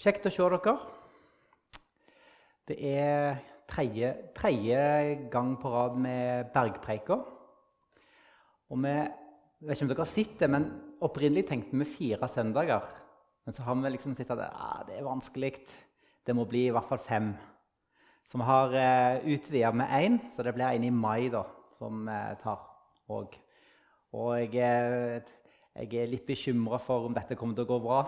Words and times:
Kjekt 0.00 0.24
å 0.24 0.30
se 0.32 0.44
dere. 0.48 0.72
Det 2.64 2.76
er 2.88 3.34
tredje, 3.68 4.14
tredje 4.32 4.78
gang 5.28 5.50
på 5.60 5.68
rad 5.74 5.98
med 6.00 6.48
Bergpreiker. 6.54 7.20
Og 8.72 8.80
vi 8.80 8.94
jeg 8.94 9.68
vet 9.68 9.76
ikke 9.76 9.84
om 9.84 9.90
dere 9.90 10.00
har 10.00 10.08
sett 10.08 10.38
det, 10.40 10.48
men 10.48 10.64
opprinnelig 11.04 11.42
tenkte 11.50 11.76
vi 11.76 11.84
fire 11.84 12.30
søndager. 12.32 12.86
Men 13.44 13.52
så 13.52 13.66
har 13.66 13.76
vi 13.76 13.92
liksom 13.92 14.14
sett 14.16 14.32
at 14.32 14.40
ah, 14.46 14.80
det 14.88 14.96
er 14.96 15.04
vanskelig. 15.04 15.52
Det 16.24 16.32
må 16.32 16.46
bli 16.48 16.70
i 16.70 16.72
hvert 16.72 16.88
fall 16.88 17.02
fem. 17.04 17.34
Så 18.24 18.40
vi 18.40 18.48
har 18.48 18.76
eh, 18.80 19.28
utvida 19.34 19.74
med 19.76 19.92
én, 20.00 20.16
så 20.32 20.46
det 20.46 20.54
blir 20.56 20.70
en 20.70 20.88
i 20.88 20.94
mai 20.96 21.28
da, 21.28 21.44
som 21.76 22.08
uh, 22.08 22.32
tar 22.40 22.64
òg. 23.12 23.36
Og 24.16 24.32
jeg, 24.56 25.24
jeg, 25.76 25.92
er 25.92 26.08
litt 26.08 26.24
bekymra 26.24 26.80
for 26.80 27.10
om 27.10 27.20
dette 27.20 27.36
kommer 27.36 27.58
til 27.58 27.68
å 27.68 27.74
gå 27.74 27.82
bra. 27.84 28.04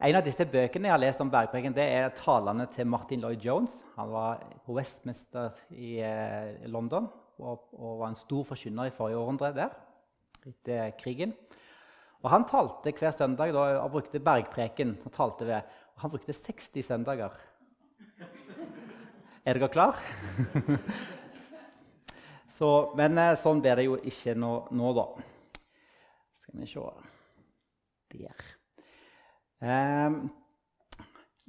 En 0.00 0.16
av 0.16 0.24
disse 0.24 0.46
bøkene 0.48 0.88
jeg 0.88 0.94
har 0.94 1.00
lest 1.02 1.20
om 1.20 1.28
bergpreken, 1.28 1.74
det 1.76 1.84
er 1.84 2.14
talene 2.16 2.64
til 2.72 2.86
Martin 2.88 3.20
Lloyd 3.20 3.42
Jones. 3.44 3.72
Han 3.98 4.08
var 4.08 4.38
på 4.64 4.72
Westminster 4.72 5.58
i 5.76 5.98
uh, 6.00 6.62
London 6.72 7.04
og, 7.36 7.66
og, 7.76 7.98
var 8.00 8.06
en 8.08 8.16
stor 8.16 8.46
forkynner 8.48 8.88
i 8.88 8.94
forrige 8.96 9.18
århundre 9.20 9.50
der 9.58 9.74
etter 10.48 10.94
krigen. 10.96 11.34
Og 12.22 12.30
Han 12.32 12.46
talte 12.48 12.94
hver 12.96 13.12
søndag 13.12 13.52
da, 13.52 13.64
og 13.82 13.92
brukte 13.92 14.22
bergpreken. 14.24 14.94
Så 15.02 15.12
talte 15.12 15.44
ved. 15.50 15.68
og 15.94 16.00
Han 16.06 16.14
brukte 16.14 16.32
60 16.32 16.86
søndager. 16.86 17.36
Er 19.44 19.52
dere 19.58 19.68
klar? 19.68 20.00
Så, 22.56 22.70
men 22.96 23.20
eh, 23.20 23.36
sånn 23.40 23.60
blir 23.60 23.76
det 23.76 23.84
jo 23.84 24.00
ikke 24.00 24.32
nå, 24.36 24.52
nå 24.76 24.94
da. 24.96 25.06
Skal 26.40 26.64
vi 26.64 26.72
se 26.72 26.88
Der. 28.16 28.59
Um, 29.60 30.30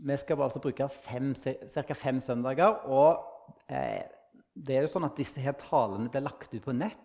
vi 0.01 0.17
skal 0.17 0.41
altså 0.41 0.59
bruke 0.59 0.88
ca. 0.89 1.93
fem 1.93 2.20
søndager. 2.21 2.81
Og 2.89 3.21
eh, 3.70 4.01
det 4.55 4.76
er 4.76 4.85
jo 4.85 4.91
sånn 4.91 5.07
at 5.07 5.17
disse 5.20 5.41
her 5.43 5.55
talene 5.59 6.09
blir 6.12 6.26
lagt 6.26 6.54
ut 6.54 6.63
på 6.65 6.76
nett. 6.76 6.98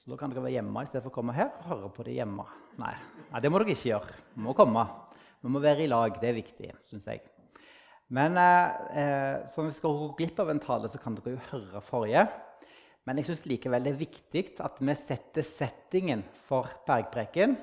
Så 0.00 0.10
da 0.10 0.16
kan 0.18 0.32
dere 0.32 0.42
være 0.42 0.56
hjemme 0.56 0.82
istedenfor 0.82 1.12
å 1.12 1.14
komme 1.14 1.34
her 1.36 1.52
og 1.60 1.68
høre 1.68 1.90
på 1.94 2.06
det 2.08 2.16
hjemme. 2.16 2.46
Nei, 2.80 2.94
Nei, 3.28 3.42
det 3.44 3.50
må 3.52 3.60
dere 3.60 3.76
ikke 3.76 3.92
gjøre. 3.92 4.16
Vi 4.34 4.46
må 4.48 4.54
komme. 4.58 4.86
Vi 5.42 5.52
må 5.52 5.62
være 5.62 5.84
i 5.84 5.90
lag. 5.90 6.16
Det 6.18 6.30
er 6.30 6.40
viktig, 6.40 6.72
syns 6.88 7.06
jeg. 7.10 7.22
Men 8.12 8.40
eh, 8.40 8.80
eh 9.02 9.36
så 9.48 9.62
hvis 9.62 9.76
vi 9.76 9.82
skal 9.82 10.00
gå 10.00 10.08
glipp 10.18 10.40
av 10.42 10.50
en 10.50 10.62
tale, 10.62 10.90
så 10.90 10.98
kan 11.02 11.14
dere 11.18 11.36
jo 11.36 11.44
høre 11.52 11.84
forrige. 11.84 12.24
Men 13.06 13.18
jeg 13.18 13.28
syns 13.28 13.46
likevel 13.50 13.84
det 13.84 13.92
er 13.92 14.02
viktig 14.02 14.44
at 14.62 14.80
vi 14.80 14.94
setter 14.98 15.46
settingen 15.46 16.24
for 16.48 16.70
bergpreken. 16.86 17.56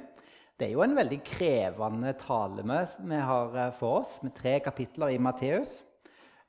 Det 0.60 0.68
er 0.68 0.74
jo 0.76 0.82
en 0.84 0.92
veldig 0.98 1.22
krevende 1.24 2.10
tale 2.20 2.66
vi 2.68 3.20
har 3.24 3.54
eh, 3.56 3.70
for 3.78 4.02
oss, 4.02 4.18
med 4.26 4.34
tre 4.36 4.58
kapitler 4.60 5.14
i 5.14 5.22
Matteus. 5.24 5.78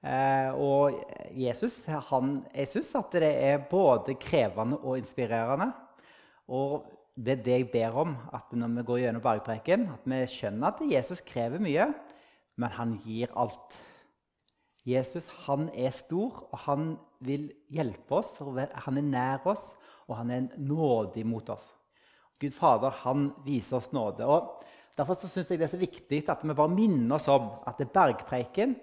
Eh, 0.02 0.50
og 0.50 0.97
Jesus 1.39 1.84
han, 2.08 2.41
jeg 2.50 2.72
syns 2.72 2.91
at 2.98 3.14
det 3.22 3.30
er 3.30 3.62
både 3.70 4.17
krevende 4.19 4.80
og 4.83 4.98
inspirerende. 4.98 5.70
Og 6.50 6.91
det 7.14 7.36
er 7.36 7.47
det 7.47 7.56
jeg 7.61 7.70
ber 7.70 8.02
om, 8.02 8.19
at 8.34 8.50
når 8.50 8.75
vi 8.80 8.86
går 8.91 9.02
gjennom 9.05 9.22
bergpreken, 9.22 9.86
at 9.94 10.11
vi 10.11 10.20
skjønner 10.34 10.72
at 10.72 10.83
Jesus 10.91 11.22
krever 11.22 11.62
mye, 11.62 11.92
men 12.58 12.78
han 12.80 12.98
gir 13.06 13.30
alt. 13.39 13.78
Jesus 14.91 15.30
han 15.47 15.69
er 15.70 15.95
stor, 15.95 16.48
og 16.50 16.64
han 16.67 16.97
vil 17.22 17.52
hjelpe 17.70 18.19
oss. 18.19 18.41
Han 18.42 18.98
er 18.98 19.06
nær 19.06 19.47
oss, 19.55 19.69
og 20.08 20.19
han 20.19 20.34
er 20.34 20.50
nådig 20.58 21.22
mot 21.30 21.55
oss. 21.55 21.77
Gud 22.41 22.55
Fader 22.56 22.94
han 23.02 23.30
viser 23.44 23.77
oss 23.77 23.91
nåde. 23.92 24.27
og 24.27 24.64
Derfor 24.96 25.14
syns 25.14 25.50
jeg 25.50 25.60
det 25.60 25.69
er 25.69 25.74
så 25.74 25.80
viktig 25.80 26.22
at 26.28 26.44
vi 26.44 26.56
bare 26.56 26.72
minner 26.72 27.16
oss 27.16 27.28
om 27.28 27.50
at 27.69 27.80
er 27.80 27.92
bergpreiken 27.92 28.74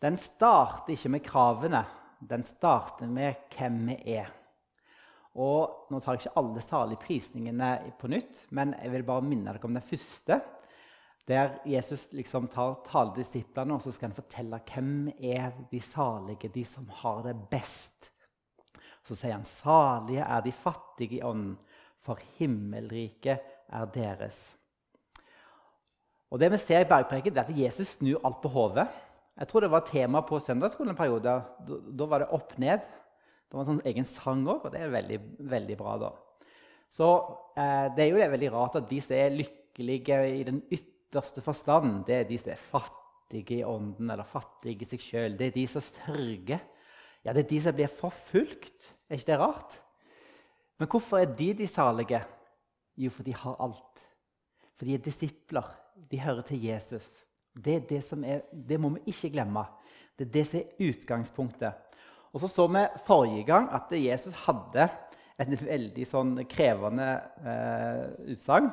den 0.00 0.16
starter 0.16 0.94
ikke 0.94 1.10
med 1.12 1.24
kravene, 1.24 1.82
den 2.20 2.44
starter 2.44 3.08
med 3.08 3.50
hvem 3.52 3.82
vi 3.90 3.96
er. 4.16 4.30
Og 5.36 5.90
Nå 5.92 6.00
tar 6.00 6.16
jeg 6.16 6.24
ikke 6.24 6.38
alle 6.40 6.62
salige 6.64 7.02
prisningene 7.02 7.68
på 8.00 8.08
nytt, 8.08 8.46
men 8.56 8.72
jeg 8.80 8.94
vil 8.94 9.04
bare 9.06 9.26
minne 9.26 9.52
dere 9.52 9.68
om 9.68 9.76
den 9.76 9.84
første. 9.84 10.40
Der 11.28 11.58
Jesus 11.68 12.08
liksom 12.16 12.48
tar 12.48 12.78
taler 12.88 13.12
disiplene, 13.14 13.76
og 13.76 13.84
så 13.84 13.92
skal 13.92 14.08
han 14.08 14.16
fortelle 14.16 14.62
hvem 14.72 15.10
er 15.20 15.52
de 15.70 15.80
salige, 15.84 16.48
de 16.48 16.64
som 16.64 16.88
har 17.02 17.22
det 17.28 17.36
best. 17.50 18.10
Så 19.04 19.14
sier 19.14 19.32
han, 19.32 19.44
'Salige 19.44 20.24
er 20.24 20.40
de 20.40 20.52
fattige 20.52 21.18
i 21.18 21.22
ånden, 21.22 21.58
for 22.04 22.18
himmelriket 22.38 23.40
er 23.68 23.86
deres'. 23.94 24.54
Og 26.30 26.38
Det 26.38 26.50
vi 26.52 26.56
ser 26.56 26.80
i 26.80 26.88
bergpreken, 26.88 27.36
er 27.36 27.42
at 27.42 27.58
Jesus 27.58 27.96
snur 27.98 28.20
alt 28.24 28.40
på 28.42 28.48
hodet. 28.48 28.88
Jeg 29.38 29.48
tror 29.48 29.60
det 29.60 29.70
var 29.70 29.80
tema 29.86 30.20
på 30.20 30.38
søndagsskolen 30.38 30.92
en 30.92 30.96
periode. 30.96 31.22
Da, 31.22 31.76
da 31.98 32.06
var 32.06 32.22
det 32.22 32.28
opp 32.36 32.58
ned. 32.58 32.80
Det 33.50 33.56
var 33.56 33.64
en 33.64 33.70
sånn 33.72 33.86
egen 33.90 34.06
sang 34.06 34.44
òg, 34.46 34.66
og 34.66 34.70
det 34.70 34.82
er 34.84 34.92
veldig, 34.92 35.18
veldig 35.50 35.76
bra. 35.80 35.96
da. 35.98 36.10
Så 36.90 37.08
eh, 37.58 37.88
det 37.96 38.04
er 38.04 38.10
jo 38.12 38.20
det 38.20 38.30
veldig 38.30 38.52
rart 38.54 38.78
at 38.78 38.88
de 38.90 39.00
som 39.02 39.16
er 39.16 39.34
lykkelige 39.34 40.20
i 40.36 40.44
den 40.46 40.60
ytterste 40.70 41.42
forstand, 41.42 42.04
det 42.06 42.14
er 42.14 42.28
de 42.28 42.38
som 42.38 42.52
er 42.54 42.62
fattige 42.62 43.58
i 43.58 43.66
ånden 43.66 44.10
eller 44.10 44.28
fattige 44.28 44.86
i 44.86 44.90
seg 44.92 45.02
sjøl. 45.02 45.38
Det 45.38 45.50
er 45.50 45.56
de 45.56 45.66
som 45.70 45.82
sørger. 45.82 46.62
Ja, 47.24 47.34
det 47.34 47.44
er 47.44 47.50
de 47.50 47.60
som 47.64 47.74
blir 47.74 47.90
forfulgt. 47.90 48.90
Er 49.10 49.18
ikke 49.18 49.32
det 49.32 49.40
rart? 49.40 49.80
Men 50.80 50.88
hvorfor 50.88 51.20
er 51.20 51.34
de 51.36 51.52
de 51.54 51.66
salige? 51.68 52.22
Jo, 52.96 53.10
for 53.12 53.26
de 53.26 53.34
har 53.36 53.56
alt. 53.60 54.00
For 54.78 54.88
de 54.88 54.96
er 54.96 55.04
disipler. 55.04 55.66
De 56.10 56.20
hører 56.20 56.40
til 56.48 56.64
Jesus. 56.64 57.18
Det, 57.52 57.88
det, 57.90 58.00
er, 58.24 58.40
det, 58.68 58.80
må 58.80 58.88
vi 58.94 59.12
ikke 59.12 59.30
glemme. 59.34 59.66
Det 60.16 60.26
er 60.26 60.32
det 60.32 60.46
som 60.48 60.60
er 60.60 60.88
utgangspunktet. 60.88 61.96
Og 62.32 62.40
så 62.40 62.48
så 62.48 62.66
vi 62.70 62.86
forrige 63.04 63.44
gang 63.44 63.68
at 63.74 63.92
Jesus 63.92 64.34
hadde 64.46 64.88
et 65.40 65.52
veldig 65.60 66.06
sånn 66.06 66.34
krevende 66.48 67.08
eh, 67.44 68.32
utsagn. 68.32 68.70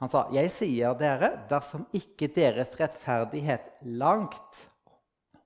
Han 0.00 0.10
sa, 0.12 0.26
'Jeg 0.32 0.50
sier 0.52 0.94
dere, 0.98 1.30
dersom 1.48 1.86
ikke 1.94 2.28
deres 2.28 2.74
rettferdighet 2.78 3.84
langt 3.84 4.66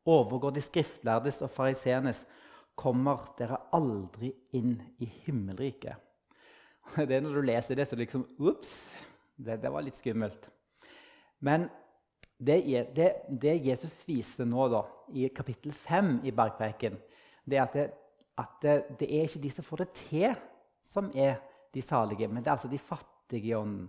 overgår 0.07 0.55
de 0.57 0.63
skriftlærdes 0.65 1.43
og 1.43 1.51
fariseernes, 1.55 2.25
kommer 2.81 3.35
dere 3.39 3.59
aldri 3.77 4.33
inn 4.57 4.79
i 4.99 5.09
himmelriket.' 5.25 6.09
Det 7.07 7.17
er 7.17 7.21
Når 7.23 7.37
du 7.37 7.43
leser 7.47 7.79
det, 7.79 7.87
så 7.89 7.99
liksom 7.99 8.25
Ops! 8.41 8.91
Det, 9.37 9.57
det 9.63 9.71
var 9.73 9.85
litt 9.85 9.97
skummelt. 9.97 10.49
Men 11.41 11.69
det, 12.37 12.59
det, 12.97 13.09
det, 13.29 13.55
Jesus 13.65 14.03
viser 14.09 14.49
nå 14.49 14.67
da, 14.73 14.83
i 15.17 15.29
kapittel 15.33 15.73
5 15.77 16.19
i 16.29 16.33
Bergpreken, 16.33 16.99
det 17.45 17.57
er 17.57 17.63
at, 17.63 17.77
det, 17.77 17.87
at 18.41 18.59
det, 18.63 18.75
det, 19.01 19.09
er 19.09 19.29
ikke 19.29 19.43
de 19.43 19.53
som 19.53 19.65
får 19.65 19.83
det 19.83 19.89
til, 20.01 20.35
som 20.85 21.11
er 21.15 21.39
de 21.75 21.83
salige, 21.85 22.29
men 22.29 22.43
det 22.43 22.51
er 22.51 22.59
altså 22.59 22.69
de 22.69 22.81
fattige 22.81 23.53
i 23.53 23.57
ånden. 23.57 23.89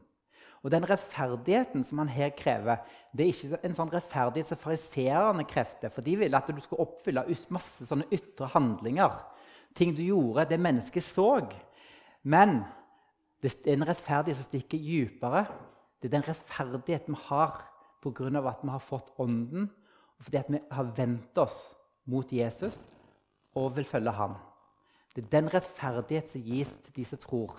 Og 0.61 0.69
den 0.69 0.85
rettferdigheten 0.85 1.83
som 1.83 2.03
han 2.03 2.11
her 2.13 2.29
krever, 2.37 2.83
det 3.17 3.25
er 3.25 3.31
ikke 3.33 3.59
en 3.65 3.77
sånn 3.77 3.89
rettferdighet 3.93 4.51
som 4.51 4.59
fariseerne 4.61 5.45
krefter. 5.49 5.89
For 5.89 6.05
de 6.05 6.19
ville 6.21 6.37
at 6.37 6.51
du 6.53 6.61
skulle 6.61 6.85
oppfylle 6.85 7.25
masse 7.49 7.87
sånne 7.87 8.05
ytre 8.13 8.51
handlinger. 8.53 9.15
Ting 9.77 9.95
du 9.97 10.03
gjorde, 10.05 10.45
det 10.51 10.61
mennesket 10.61 11.05
så. 11.05 11.31
Men 12.21 12.61
det 13.41 13.55
er 13.65 13.73
en 13.73 13.87
rettferdighet 13.89 14.37
som 14.37 14.49
stikker 14.51 14.77
dypere. 14.77 15.47
Det 15.97 16.11
er 16.11 16.15
den 16.19 16.29
rettferdigheten 16.29 17.17
vi 17.17 17.25
har 17.31 17.65
pga. 18.01 18.29
at 18.49 18.63
vi 18.63 18.69
har 18.69 18.79
fått 18.79 19.13
Ånden, 19.17 19.69
og 20.17 20.23
fordi 20.23 20.43
vi 20.47 20.59
har 20.71 20.83
vendt 20.83 21.37
oss 21.37 21.75
mot 22.05 22.31
Jesus 22.31 22.83
og 23.55 23.75
vil 23.75 23.85
følge 23.85 24.11
ham. 24.11 24.35
Det 25.15 25.25
er 25.25 25.29
den 25.29 25.53
rettferdighet 25.53 26.29
som 26.29 26.41
gis 26.41 26.75
til 26.85 26.93
de 26.95 27.05
som 27.05 27.17
tror 27.17 27.57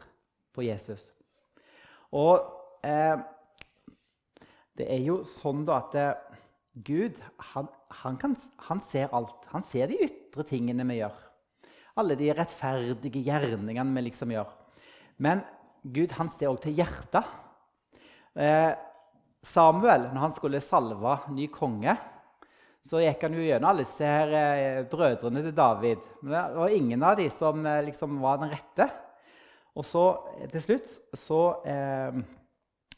på 0.55 0.63
Jesus. 0.63 1.13
Og 2.13 2.62
eh, 2.87 3.17
det 4.79 4.89
er 4.89 5.03
jo 5.05 5.21
sånn 5.29 5.67
da 5.69 5.79
at 5.83 5.97
eh, 5.99 6.39
Gud 6.73 7.19
han, 7.53 7.69
han, 8.03 8.17
kan, 8.21 8.37
han, 8.69 8.81
ser 8.81 9.13
alt. 9.13 9.45
Han 9.53 9.65
ser 9.67 9.91
de 9.91 9.99
ytre 10.07 10.47
tingene 10.49 10.87
vi 10.89 11.01
gjør. 11.03 11.19
Alle 12.01 12.17
de 12.17 12.31
rettferdige 12.33 13.21
gjerningene 13.27 13.93
vi 13.99 14.07
liksom 14.07 14.33
gjør. 14.33 14.49
Men 15.21 15.45
Gud 15.83 16.15
han 16.17 16.31
ser 16.33 16.53
òg 16.53 16.63
til 16.63 16.79
hjertet. 16.79 17.29
Eh, 18.33 18.73
Samuel, 19.45 20.09
når 20.15 20.29
han 20.29 20.35
skulle 20.35 20.63
salve 20.65 21.19
ny 21.35 21.49
konge, 21.53 21.97
så 22.83 23.03
gikk 23.03 23.27
han 23.27 23.37
jo 23.37 23.45
gjennom 23.45 23.69
alle 23.71 23.85
disse 23.85 24.07
her, 24.07 24.85
brødrene 24.91 25.43
til 25.45 25.55
David. 25.55 26.01
Men 26.23 26.33
det 26.35 26.59
var 26.59 26.75
ingen 26.75 27.05
av 27.07 27.19
dem 27.19 27.31
som 27.31 27.67
liksom 27.87 28.17
var 28.23 28.41
den 28.41 28.51
rette. 28.55 28.89
Og 29.79 29.87
så 29.87 30.05
til 30.53 30.65
slutt 30.65 30.97
så, 31.17 31.41
eh, 31.65 32.23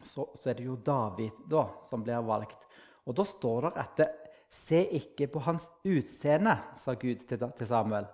så, 0.05 0.29
så, 0.37 0.51
er 0.51 0.59
det 0.59 0.67
jo 0.69 0.77
David 0.77 1.45
da, 1.51 1.67
som 1.89 2.05
blir 2.05 2.23
valgt. 2.25 2.61
Og 3.05 3.17
da 3.17 3.27
står 3.29 3.69
det 3.69 3.73
at 3.85 4.05
Se 4.55 4.79
ikke 4.95 5.27
på 5.35 5.41
hans 5.43 5.65
utseende, 5.83 6.53
sa 6.79 6.93
Gud 6.95 7.25
til, 7.27 7.41
til 7.59 7.67
Samuel, 7.67 8.05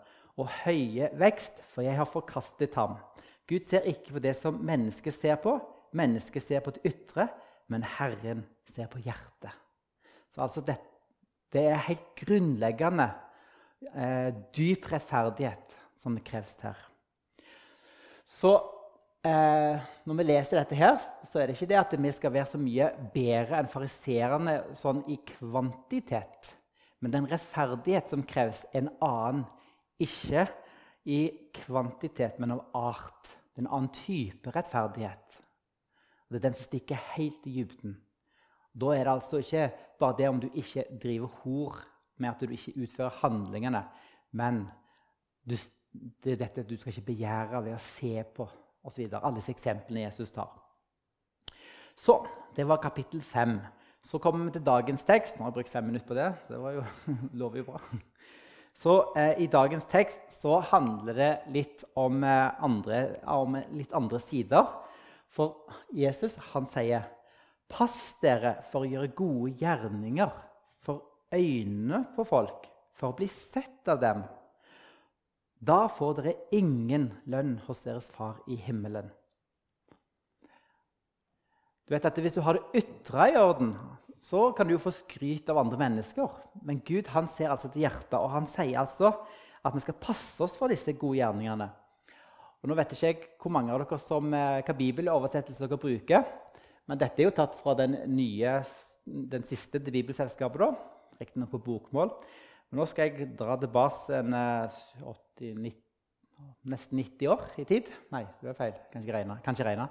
og 0.41 0.49
høye 0.63 1.11
vekst, 1.21 1.59
for 1.69 1.85
jeg 1.85 1.99
har 1.99 2.09
forkastet 2.09 2.79
ham. 2.81 2.95
Gud 3.45 3.67
ser 3.69 3.85
ikke 3.85 4.15
på 4.15 4.23
det 4.25 4.33
som 4.39 4.57
mennesket 4.57 5.13
ser 5.13 5.37
på. 5.43 5.59
Mennesket 5.93 6.47
ser 6.47 6.63
på 6.65 6.73
det 6.73 6.95
ytre 6.95 7.27
men 7.71 7.87
Herren 7.87 8.45
ser 8.67 8.91
på 8.91 9.01
hjertet. 9.05 9.55
Så 10.31 10.43
altså 10.43 10.63
det, 10.67 10.77
det 11.55 11.63
er 11.71 11.87
helt 11.87 12.07
grunnleggende 12.19 13.07
eh, 13.95 14.31
dyp 14.55 14.89
rettferdighet 14.91 15.77
som 16.01 16.17
det 16.19 16.25
kreves 16.27 16.57
her. 16.65 16.79
Så 18.27 18.57
eh, 19.27 19.89
når 20.07 20.19
vi 20.19 20.27
leser 20.27 20.61
dette 20.61 20.79
her, 20.79 20.97
så 21.27 21.41
er 21.41 21.49
det 21.49 21.57
ikke 21.57 21.71
det 21.71 21.79
at 21.81 21.95
vi 22.01 22.13
skal 22.15 22.35
være 22.35 22.49
så 22.53 22.61
mye 22.61 22.89
bedre 23.15 23.61
enn 23.61 23.71
fariserene 23.71 24.57
sånn 24.79 25.03
i 25.11 25.19
kvantitet. 25.35 26.55
Men 27.01 27.15
den 27.15 27.29
rettferdighet 27.31 28.13
som 28.13 28.25
kreves, 28.29 28.65
er 28.73 28.85
en 28.85 28.93
annen. 29.05 29.45
Ikke 30.01 30.47
i 31.09 31.21
kvantitet, 31.53 32.39
men 32.41 32.55
av 32.57 32.65
art. 32.77 33.35
Det 33.53 33.61
er 33.61 33.67
en 33.67 33.75
annen 33.77 33.93
type 33.93 34.53
rettferdighet. 34.55 35.41
Og 36.29 36.35
det 36.35 36.41
er 36.41 36.47
den 36.49 36.57
som 36.57 36.69
stikker 36.69 37.01
helt 37.17 37.47
i 37.49 37.57
dybden. 37.59 37.97
Da 38.73 38.93
er 38.95 39.05
det 39.05 39.15
altså 39.17 39.41
ikke 39.43 39.67
bare 40.01 40.17
det 40.19 40.29
om 40.31 40.41
du 40.41 40.49
ikke 40.55 40.87
driver 41.03 41.33
hor 41.43 41.81
med 42.21 42.31
at 42.31 42.41
du 42.41 42.53
ikke 42.55 42.77
utfører 42.85 43.19
handlingene, 43.23 43.83
men 44.37 44.63
du, 45.43 45.57
det 46.23 46.37
er 46.37 46.43
dette 46.45 46.65
du 46.69 46.77
skal 46.79 46.93
ikke 46.93 47.11
begjære 47.11 47.65
ved 47.65 47.75
å 47.75 47.83
se 47.83 48.13
på 48.37 48.47
osv. 48.85 49.07
Alle 49.13 49.37
disse 49.39 49.53
eksemplene 49.55 50.07
Jesus 50.07 50.33
tar. 50.35 50.51
Så 51.97 52.21
det 52.57 52.65
var 52.69 52.83
kapittel 52.83 53.23
fem. 53.23 53.59
Så 54.03 54.19
kommer 54.19 54.47
vi 54.47 54.55
til 54.57 54.65
dagens 54.65 55.05
tekst. 55.05 55.37
Nå 55.37 55.45
har 55.45 55.51
jeg 55.51 55.59
brukt 55.59 55.73
fem 55.73 55.85
minutter 55.85 56.09
på 56.09 56.17
det, 56.17 56.31
så 56.47 56.55
det 56.55 56.61
var 56.63 56.79
jo, 56.79 56.85
lover 57.43 57.61
jo 57.61 57.69
bra. 57.73 57.81
Så 58.75 58.95
eh, 59.19 59.43
I 59.43 59.49
dagens 59.51 59.85
tekst 59.91 60.31
så 60.41 60.61
handler 60.71 61.17
det 61.19 61.31
litt 61.53 61.85
om, 61.99 62.23
eh, 62.25 62.63
andre, 62.65 63.01
om 63.29 63.59
litt 63.77 63.93
andre 63.97 64.21
sider. 64.23 64.71
For 65.31 65.69
Jesus 65.95 66.39
han 66.53 66.69
sier 66.71 67.09
Pass 67.71 68.17
dere 68.19 68.57
for 68.67 68.83
å 68.83 68.89
gjøre 68.91 69.13
gode 69.15 69.53
gjerninger 69.61 70.31
for 70.83 71.05
øynene 71.31 72.01
på 72.17 72.25
folk, 72.27 72.65
for 72.99 73.13
å 73.13 73.19
bli 73.21 73.29
sett 73.31 73.87
av 73.93 74.01
dem. 74.03 74.25
Da 75.61 75.85
får 75.93 76.21
dere 76.21 76.39
ingen 76.57 77.11
lønn 77.29 77.59
hos 77.67 77.83
deres 77.85 78.07
far 78.09 78.39
i 78.49 78.57
himmelen. 78.57 79.11
Du 81.85 81.93
vet 81.93 82.07
at 82.07 82.19
Hvis 82.23 82.37
du 82.37 82.41
har 82.41 82.55
det 82.55 82.85
ytre 82.85 83.33
i 83.33 83.37
orden, 83.37 83.75
så 84.23 84.53
kan 84.55 84.67
du 84.67 84.77
jo 84.77 84.83
få 84.83 84.93
skryt 84.95 85.49
av 85.51 85.59
andre 85.59 85.77
mennesker. 85.81 86.29
Men 86.63 86.81
Gud 86.87 87.09
han 87.09 87.29
ser 87.29 87.51
altså 87.51 87.69
til 87.69 87.83
hjertet, 87.83 88.15
og 88.15 88.31
han 88.31 88.47
sier 88.47 88.79
altså 88.81 89.13
at 89.65 89.75
vi 89.75 89.83
skal 89.83 89.99
passe 90.01 90.41
oss 90.45 90.57
for 90.57 90.73
disse 90.73 90.93
gode 90.97 91.19
gjerningene. 91.19 91.67
Og 92.61 92.69
nå 92.69 92.77
vet 92.77 92.93
ikke 92.95 93.09
jeg 93.09 93.19
hvor 93.41 93.53
mange 93.53 93.73
av 93.73 93.83
dere 93.83 93.99
som, 93.99 94.33
eh, 94.35 94.63
hva 94.63 94.77
bibeloversettelse 94.77 95.67
dere 95.67 95.81
bruker. 95.81 96.25
Men 96.87 96.99
dette 96.99 97.21
er 97.21 97.29
jo 97.29 97.37
tatt 97.37 97.57
fra 97.61 97.75
den, 97.75 97.97
nye, 98.07 98.65
den 99.07 99.43
siste 99.43 99.81
til 99.81 99.93
Bibelselskapet. 99.93 100.77
Riktignok 101.21 101.51
på 101.51 101.65
bokmål. 101.65 102.13
Men 102.71 102.81
nå 102.81 102.87
skal 102.87 103.11
jeg 103.11 103.33
dra 103.37 103.57
tilbake 103.59 104.21
en 104.21 104.33
80, 104.35 105.30
90, 105.41 105.75
nesten 106.71 107.01
90 107.01 107.33
år 107.33 107.45
i 107.59 107.65
tid. 107.69 107.91
Nei, 108.13 108.25
det 108.41 108.53
er 108.53 108.59
feil. 108.59 108.79
Kan 108.93 109.05
ikke 109.05 109.17
regne. 109.17 109.39
Kan 109.45 109.57
ikke 109.57 109.69
regne. 109.69 109.89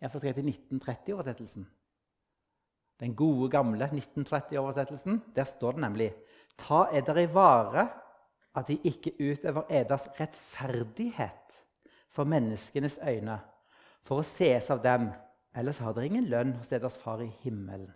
Iallfall 0.00 0.26
jeg 0.28 0.36
til 0.38 0.50
1930-oversettelsen. 0.52 1.66
Den 3.00 3.14
gode, 3.16 3.50
gamle 3.50 3.88
1930-oversettelsen. 3.92 5.20
Der 5.36 5.44
står 5.44 5.76
det 5.76 5.84
nemlig 5.86 6.12
Ta 6.58 6.84
eder 6.92 7.18
i 7.18 7.26
vare 7.34 7.88
at 8.54 8.68
de 8.68 8.78
ikke 8.86 9.16
utøver 9.18 9.66
eders 9.70 10.06
rettferdighet 10.20 11.56
for 12.08 12.24
menneskenes 12.24 13.00
øyne 13.02 13.40
for 14.06 14.20
å 14.20 14.26
sees 14.26 14.70
av 14.70 14.82
dem. 14.84 15.08
Ellers 15.56 15.80
har 15.82 15.94
dere 15.94 16.06
ingen 16.10 16.28
lønn 16.30 16.54
hos 16.60 16.70
eders 16.74 16.98
far 17.00 17.22
i 17.24 17.30
himmelen. 17.42 17.90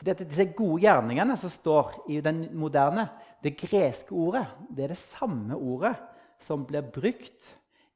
At 0.00 0.22
Disse 0.24 0.46
gode 0.56 0.80
gjerningene 0.86 1.36
som 1.36 1.52
står 1.52 1.92
i 2.08 2.20
den 2.24 2.46
moderne, 2.56 3.08
det 3.44 3.58
greske 3.60 4.14
ordet, 4.16 4.46
det 4.72 4.86
er 4.86 4.94
det 4.94 5.00
samme 5.00 5.56
ordet 5.56 5.94
som 6.40 6.64
blir 6.64 6.86
brukt 6.88 7.50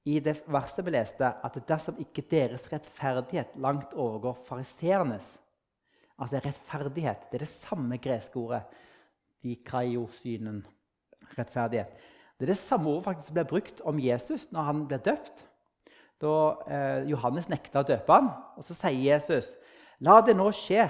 i 0.05 0.19
det 0.21 0.37
verset 0.53 0.85
vi 0.85 0.93
leste, 0.93 1.25
at 1.25 1.57
dersom 1.69 1.97
ikke 2.03 2.27
deres 2.29 2.67
rettferdighet 2.73 3.57
langt 3.57 3.97
overgår 3.97 4.37
fariseernes 4.45 5.39
Altså 6.15 6.39
rettferdighet. 6.39 7.25
Det 7.31 7.41
er 7.41 7.43
det 7.43 7.49
samme 7.51 7.97
greske 7.99 8.39
ordet. 8.39 8.63
Dikaiosynen. 9.43 10.61
Rettferdighet. 11.39 11.89
Det 12.39 12.47
er 12.47 12.53
det 12.53 12.57
samme 12.57 12.89
ordet 12.91 13.05
faktisk 13.05 13.27
som 13.27 13.35
ble 13.35 13.45
brukt 13.51 13.81
om 13.85 13.99
Jesus 13.99 14.47
når 14.53 14.69
han 14.69 14.85
ble 14.87 14.99
døpt 15.03 15.43
da 16.23 16.35
eh, 16.71 17.09
Johannes 17.11 17.49
nekta 17.51 17.83
å 17.83 17.89
døpe 17.89 18.15
han. 18.15 18.31
Og 18.57 18.65
så 18.65 18.77
sier 18.77 19.15
Jesus, 19.15 19.51
'La 20.01 20.21
det 20.23 20.37
nå 20.37 20.47
skje. 20.55 20.87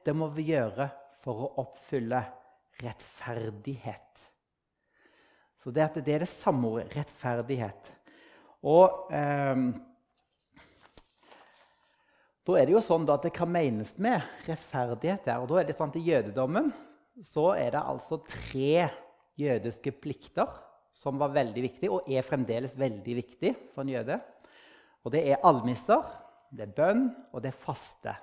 Dette 0.00 0.16
må 0.16 0.30
vi 0.32 0.46
gjøre 0.48 0.86
for 1.20 1.44
å 1.44 1.48
oppfylle 1.60 2.22
rettferdighet.' 2.80 4.06
Så 5.60 5.68
det, 5.76 5.90
det 6.00 6.14
er 6.14 6.22
det 6.24 6.30
samme 6.30 6.70
ordet 6.70 6.94
rettferdighet. 6.96 7.90
Og 8.64 9.10
eh, 9.12 9.60
da 12.48 12.56
er 12.56 12.64
det 12.64 12.72
jo 12.72 12.80
sånn 12.80 13.04
at 13.12 13.26
det 13.26 13.34
kan 13.36 13.52
menes 13.52 13.92
med 14.00 14.24
rettferdighet 14.46 15.28
der. 15.28 15.42
Og 15.44 15.50
da 15.50 15.60
er 15.60 15.68
det 15.68 15.76
sånn 15.76 15.92
at 15.92 15.98
I 16.00 16.06
jødedommen 16.06 16.72
så 17.28 17.50
er 17.52 17.74
det 17.76 17.84
altså 17.92 18.22
tre 18.24 18.88
jødiske 19.36 19.92
plikter 20.00 20.48
som 20.96 21.20
var 21.20 21.36
veldig 21.36 21.66
viktige, 21.66 21.92
og 21.92 22.08
er 22.08 22.24
fremdeles 22.24 22.72
veldig 22.80 23.20
viktige 23.20 23.52
for 23.74 23.84
en 23.84 23.92
jøde. 23.92 24.16
Og 25.04 25.12
Det 25.12 25.26
er 25.28 25.44
almisser, 25.44 26.08
det 26.56 26.70
er 26.70 26.74
bønn, 26.80 27.06
og 27.36 27.44
det 27.44 27.52
er 27.52 27.60
faste. 27.68 28.16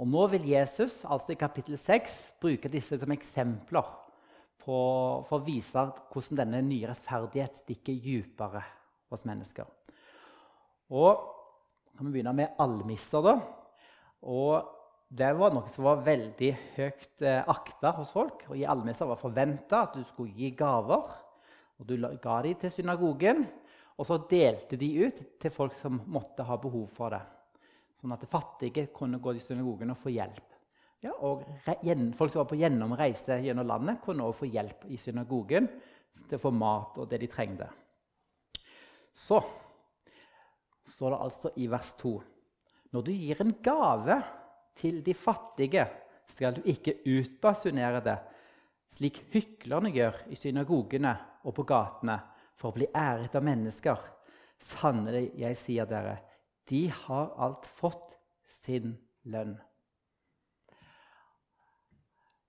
Og 0.00 0.08
Nå 0.10 0.24
vil 0.32 0.48
Jesus 0.50 1.02
altså 1.06 1.34
i 1.34 1.38
kapittel 1.38 1.76
6 1.78 2.16
bruke 2.42 2.70
disse 2.70 2.98
som 2.98 3.12
eksempler 3.14 3.86
på, 4.64 4.78
for 5.28 5.36
å 5.36 5.44
vise 5.44 5.84
hvordan 6.10 6.40
denne 6.40 6.62
nye 6.66 6.88
rettferdighet 6.90 7.60
stikker 7.62 8.00
dypere 8.02 8.62
hos 9.12 9.22
mennesker. 9.28 9.68
Og 10.94 11.30
kan 11.94 12.08
vi 12.08 12.16
begynne 12.16 12.34
med 12.34 12.56
almisser. 12.58 13.22
da. 13.22 13.36
Og 14.22 14.70
Det 15.14 15.30
var 15.38 15.52
noe 15.54 15.70
som 15.70 15.84
var 15.86 16.00
veldig 16.02 16.48
høyt 16.74 17.22
eh, 17.22 17.44
akta 17.46 17.92
hos 18.00 18.10
folk. 18.10 18.48
Å 18.50 18.56
gi 18.58 18.64
almisser 18.66 19.06
var 19.06 19.20
forventa 19.20 19.84
at 19.84 19.94
du 19.94 20.02
skulle 20.02 20.34
gi 20.34 20.50
gaver. 20.58 21.12
Og 21.78 21.86
du 21.86 21.94
ga 22.00 22.40
dem 22.42 22.56
til 22.58 22.72
synagogen, 22.72 23.44
og 23.94 24.08
så 24.08 24.18
delte 24.30 24.78
de 24.80 24.88
ut 25.06 25.20
til 25.38 25.54
folk 25.54 25.74
som 25.76 26.00
måtte 26.10 26.42
ha 26.46 26.56
behov 26.58 26.88
for 26.96 27.14
det. 27.14 27.20
Sånn 28.04 28.12
at 28.12 28.20
de 28.20 28.28
fattige 28.28 28.82
kunne 28.92 29.16
gå 29.16 29.32
til 29.32 29.40
synagogen 29.40 29.94
og 29.94 29.96
få 29.96 30.10
hjelp. 30.12 30.50
Ja, 31.00 31.14
og 31.24 31.46
Folk 31.64 32.32
som 32.34 32.42
var 32.42 32.48
på 32.50 32.58
gjennomreise 32.60 33.38
gjennom 33.40 33.64
landet, 33.64 34.02
kunne 34.04 34.26
også 34.26 34.42
få 34.42 34.48
hjelp 34.52 34.82
i 34.92 34.98
synagogen 35.00 35.70
til 36.28 36.36
å 36.36 36.42
få 36.42 36.52
mat 36.52 36.98
og 37.00 37.08
det 37.08 37.22
de 37.22 37.28
trengte. 37.32 37.70
Så 39.08 39.38
står 40.84 41.14
det 41.14 41.22
altså 41.30 41.52
i 41.64 41.70
vers 41.72 41.94
2.: 42.02 42.12
Når 42.92 43.06
du 43.08 43.10
gir 43.12 43.40
en 43.40 43.54
gave 43.64 44.18
til 44.76 45.00
de 45.00 45.16
fattige, 45.16 45.86
skal 46.28 46.58
du 46.58 46.60
ikke 46.68 46.98
utbasunere 47.08 48.04
det, 48.04 48.18
slik 48.92 49.22
hyklerne 49.32 49.88
gjør 49.96 50.26
i 50.28 50.36
synagogene 50.36 51.16
og 51.44 51.56
på 51.56 51.64
gatene, 51.72 52.20
for 52.52 52.68
å 52.68 52.76
bli 52.76 52.92
æret 52.92 53.32
av 53.32 53.48
mennesker. 53.48 53.96
Sannelig, 54.60 55.30
jeg 55.40 55.56
sier 55.56 55.88
dere, 55.88 56.18
de 56.70 56.86
har 57.04 57.32
alt 57.40 57.66
fått 57.78 58.16
sin 58.48 58.96
lønn. 59.28 59.56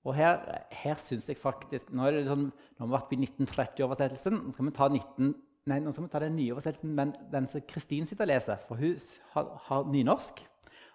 Og 0.06 0.14
her, 0.14 0.42
her 0.70 1.00
syns 1.02 1.26
jeg 1.30 1.40
faktisk 1.42 1.90
Nå, 1.90 2.06
er 2.06 2.20
det 2.20 2.28
sånn, 2.28 2.50
nå 2.52 2.84
har 2.84 2.90
vi 2.90 2.94
vært 2.94 3.14
i 3.16 3.20
1930-oversettelsen. 3.24 4.38
Nå 4.38 4.54
skal 4.54 4.68
vi 4.68 4.74
ta 4.78 4.90
19, 4.92 5.32
nei, 5.72 5.80
nå 5.82 5.94
skal 5.96 6.06
vi 6.06 6.12
ta 6.14 6.22
den 6.22 6.36
nye 6.38 6.54
oversettelsen, 6.54 6.92
men 6.98 7.14
den 7.34 7.50
som 7.50 7.64
Kristin 7.66 8.06
sitter 8.06 8.28
og 8.28 8.32
leser. 8.36 8.62
For 8.68 8.78
hun 8.78 9.00
har, 9.34 9.50
har 9.66 9.88
nynorsk. 9.90 10.44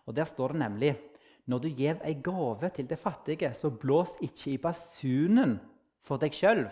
Og 0.06 0.14
der 0.16 0.30
står 0.30 0.54
det 0.54 0.62
nemlig 0.62 0.92
når 1.50 1.64
du 1.64 1.68
gjev 1.74 2.04
ei 2.06 2.14
gave 2.22 2.70
til 2.76 2.86
det 2.86 3.00
fattige, 3.00 3.50
så 3.58 3.72
blås 3.74 4.14
ikke 4.22 4.52
i 4.52 4.60
basunen 4.62 5.56
for 6.06 6.20
deg 6.22 6.36
sjøl, 6.36 6.68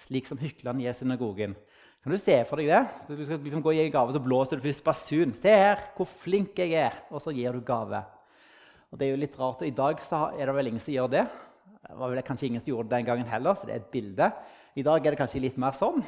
slik 0.00 0.26
som 0.26 0.40
hyklerne 0.40 0.82
gir 0.82 0.96
synagogen. 0.96 1.54
Kan 2.06 2.14
du 2.14 2.20
se 2.22 2.34
for 2.46 2.60
deg 2.62 2.68
det? 2.70 3.16
Du 3.18 3.18
skal 3.26 3.40
liksom 3.42 3.62
gå 3.66 3.72
og 3.72 3.74
gi 3.74 3.88
gave, 3.90 4.12
så 4.14 4.20
blåser 4.22 4.60
du 4.60 4.62
først 4.62 4.84
basun. 4.86 5.32
'Se 5.34 5.50
her, 5.50 5.80
hvor 5.96 6.06
flink 6.06 6.54
jeg 6.54 6.70
er!' 6.78 7.02
Og 7.10 7.18
så 7.18 7.34
gir 7.34 7.50
du 7.50 7.58
gave. 7.58 7.98
Og 8.92 8.98
det 8.98 9.08
er 9.08 9.10
jo 9.10 9.16
litt 9.16 9.34
rart, 9.34 9.58
og 9.58 9.66
I 9.66 9.74
dag 9.74 9.98
er 10.38 10.46
det 10.46 10.54
vel 10.54 10.66
ingen 10.68 10.78
som 10.78 10.94
gjør 10.94 11.10
det. 11.10 11.24
Det 11.82 11.98
var 11.98 12.08
vel 12.08 12.22
kanskje 12.22 12.46
ingen 12.46 12.60
som 12.60 12.70
gjorde 12.70 12.90
det 12.90 12.96
den 12.96 13.06
gangen 13.06 13.26
heller, 13.26 13.54
så 13.54 13.66
det 13.66 13.74
er 13.74 13.82
et 13.82 13.90
bilde. 13.90 14.32
I 14.76 14.82
dag 14.82 15.06
er 15.06 15.10
det 15.10 15.18
kanskje 15.18 15.40
litt 15.42 15.58
mer 15.58 15.74
sånn. 15.74 16.06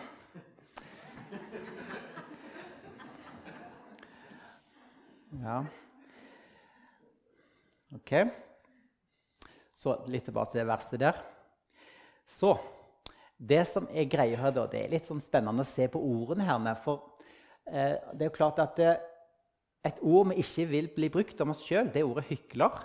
Ja. 5.43 5.65
Ok. 7.99 8.15
Så 9.75 9.99
litt 10.07 10.31
tilbake 10.31 10.53
til 10.53 10.61
det 10.63 10.71
verset 10.71 11.01
der. 11.01 11.19
Så 12.25 12.55
det 13.39 13.63
som 13.71 13.87
er 13.95 14.09
greia 14.11 14.39
her, 14.41 14.53
da, 14.55 14.67
det 14.71 14.83
er 14.83 14.93
litt 14.97 15.07
sånn 15.07 15.23
spennende 15.23 15.63
å 15.63 15.69
se 15.69 15.87
på 15.91 16.01
ordene 16.03 16.47
her. 16.49 16.75
For 16.83 17.15
eh, 17.71 17.95
det 18.13 18.27
er 18.27 18.31
jo 18.31 18.37
klart 18.39 18.59
at 18.63 18.79
det, 18.81 18.97
et 19.87 20.01
ord 20.03 20.33
vi 20.33 20.43
ikke 20.43 20.67
vil 20.73 20.89
bli 20.95 21.11
brukt 21.15 21.43
om 21.45 21.55
oss 21.55 21.63
sjøl, 21.65 21.91
det 21.95 22.03
er 22.03 22.09
ordet 22.09 22.27
'hykler'. 22.29 22.81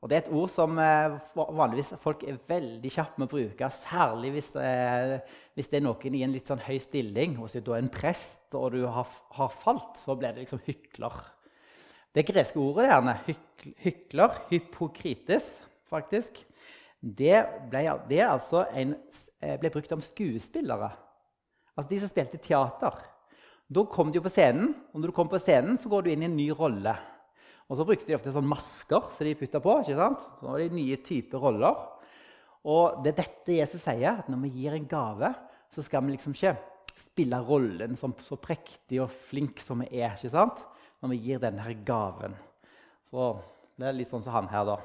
Og 0.00 0.08
Det 0.08 0.16
er 0.16 0.22
et 0.22 0.32
ord 0.32 0.48
som 0.48 0.78
eh, 0.80 1.16
vanligvis 1.36 1.90
folk 2.00 2.22
er 2.24 2.38
veldig 2.48 2.92
kjappe 2.92 3.20
med 3.20 3.26
å 3.28 3.32
bruke. 3.34 3.68
Særlig 3.82 4.30
hvis, 4.32 4.48
eh, 4.56 5.18
hvis, 5.52 5.68
det 5.68 5.76
er 5.76 5.84
noen 5.84 6.16
i 6.16 6.22
en 6.24 6.32
litt 6.32 6.48
sånn 6.48 6.62
høy 6.64 6.78
stilling. 6.80 7.34
Hvis 7.36 7.58
du 7.60 7.68
er 7.74 7.82
en 7.82 7.92
prest 7.92 8.56
og 8.56 8.72
du 8.72 8.86
har, 8.88 9.10
har 9.36 9.52
falt, 9.52 10.00
så 10.00 10.16
blir 10.16 10.32
det 10.32 10.46
liksom 10.46 10.62
hykler. 10.64 11.18
Det 12.16 12.24
greske 12.26 12.58
ordet 12.58 12.88
gjerne, 12.88 13.18
hykler, 13.84 14.40
hypokrites, 14.48 15.52
faktisk, 15.92 16.40
det 17.00 17.38
ble, 17.70 17.84
det 18.10 18.20
altså 18.26 18.66
en, 18.76 18.94
eh, 19.40 19.56
ble 19.60 19.70
brukt 19.72 19.92
om 19.92 20.02
skuespillere. 20.04 20.90
Altså 21.76 21.88
de 21.88 22.00
som 22.02 22.10
spilte 22.10 22.40
teater. 22.42 22.98
Da 23.70 23.84
kom 23.86 24.10
de 24.10 24.18
jo 24.18 24.24
på 24.24 24.32
scenen, 24.32 24.74
og 24.92 25.00
når 25.00 25.12
du 25.12 25.16
kom 25.16 25.30
på 25.30 25.40
scenen, 25.40 25.78
så 25.78 25.88
går 25.88 26.02
du 26.04 26.10
inn 26.10 26.22
i 26.22 26.28
en 26.28 26.36
ny 26.36 26.50
rolle. 26.50 26.92
Og 27.70 27.78
så 27.78 27.86
brukte 27.86 28.08
de 28.08 28.16
ofte 28.16 28.32
sånn 28.34 28.48
masker 28.50 29.12
som 29.14 29.26
de 29.26 29.36
putta 29.38 29.60
på. 29.62 29.76
ikke 29.80 29.96
sant? 29.96 30.26
Så 30.40 30.48
var 30.48 30.58
det 30.58 30.72
nye 30.74 30.98
typer 31.06 31.38
roller. 31.38 31.78
Og 32.66 32.98
det 33.04 33.14
er 33.14 33.22
dette 33.22 33.56
Jesus 33.56 33.84
sier, 33.84 34.18
at 34.18 34.28
når 34.28 34.42
vi 34.42 34.50
gir 34.58 34.74
en 34.76 34.88
gave, 34.90 35.30
så 35.70 35.84
skal 35.86 36.02
vi 36.04 36.16
liksom 36.16 36.34
ikke 36.34 36.56
spille 36.98 37.38
rollen 37.46 37.96
som 37.96 38.12
så 38.26 38.36
prektig 38.36 38.98
og 39.00 39.14
flink 39.30 39.62
som 39.62 39.80
vi 39.80 40.02
er. 40.02 40.18
ikke 40.18 40.34
sant? 40.34 40.58
Når 41.00 41.14
vi 41.14 41.22
gir 41.30 41.40
denne 41.40 41.64
gaven. 41.86 42.34
Så 43.08 43.32
det 43.78 43.86
er 43.86 43.96
litt 43.96 44.10
sånn 44.10 44.26
som 44.26 44.34
han 44.34 44.50
her, 44.50 44.66
da. 44.66 44.76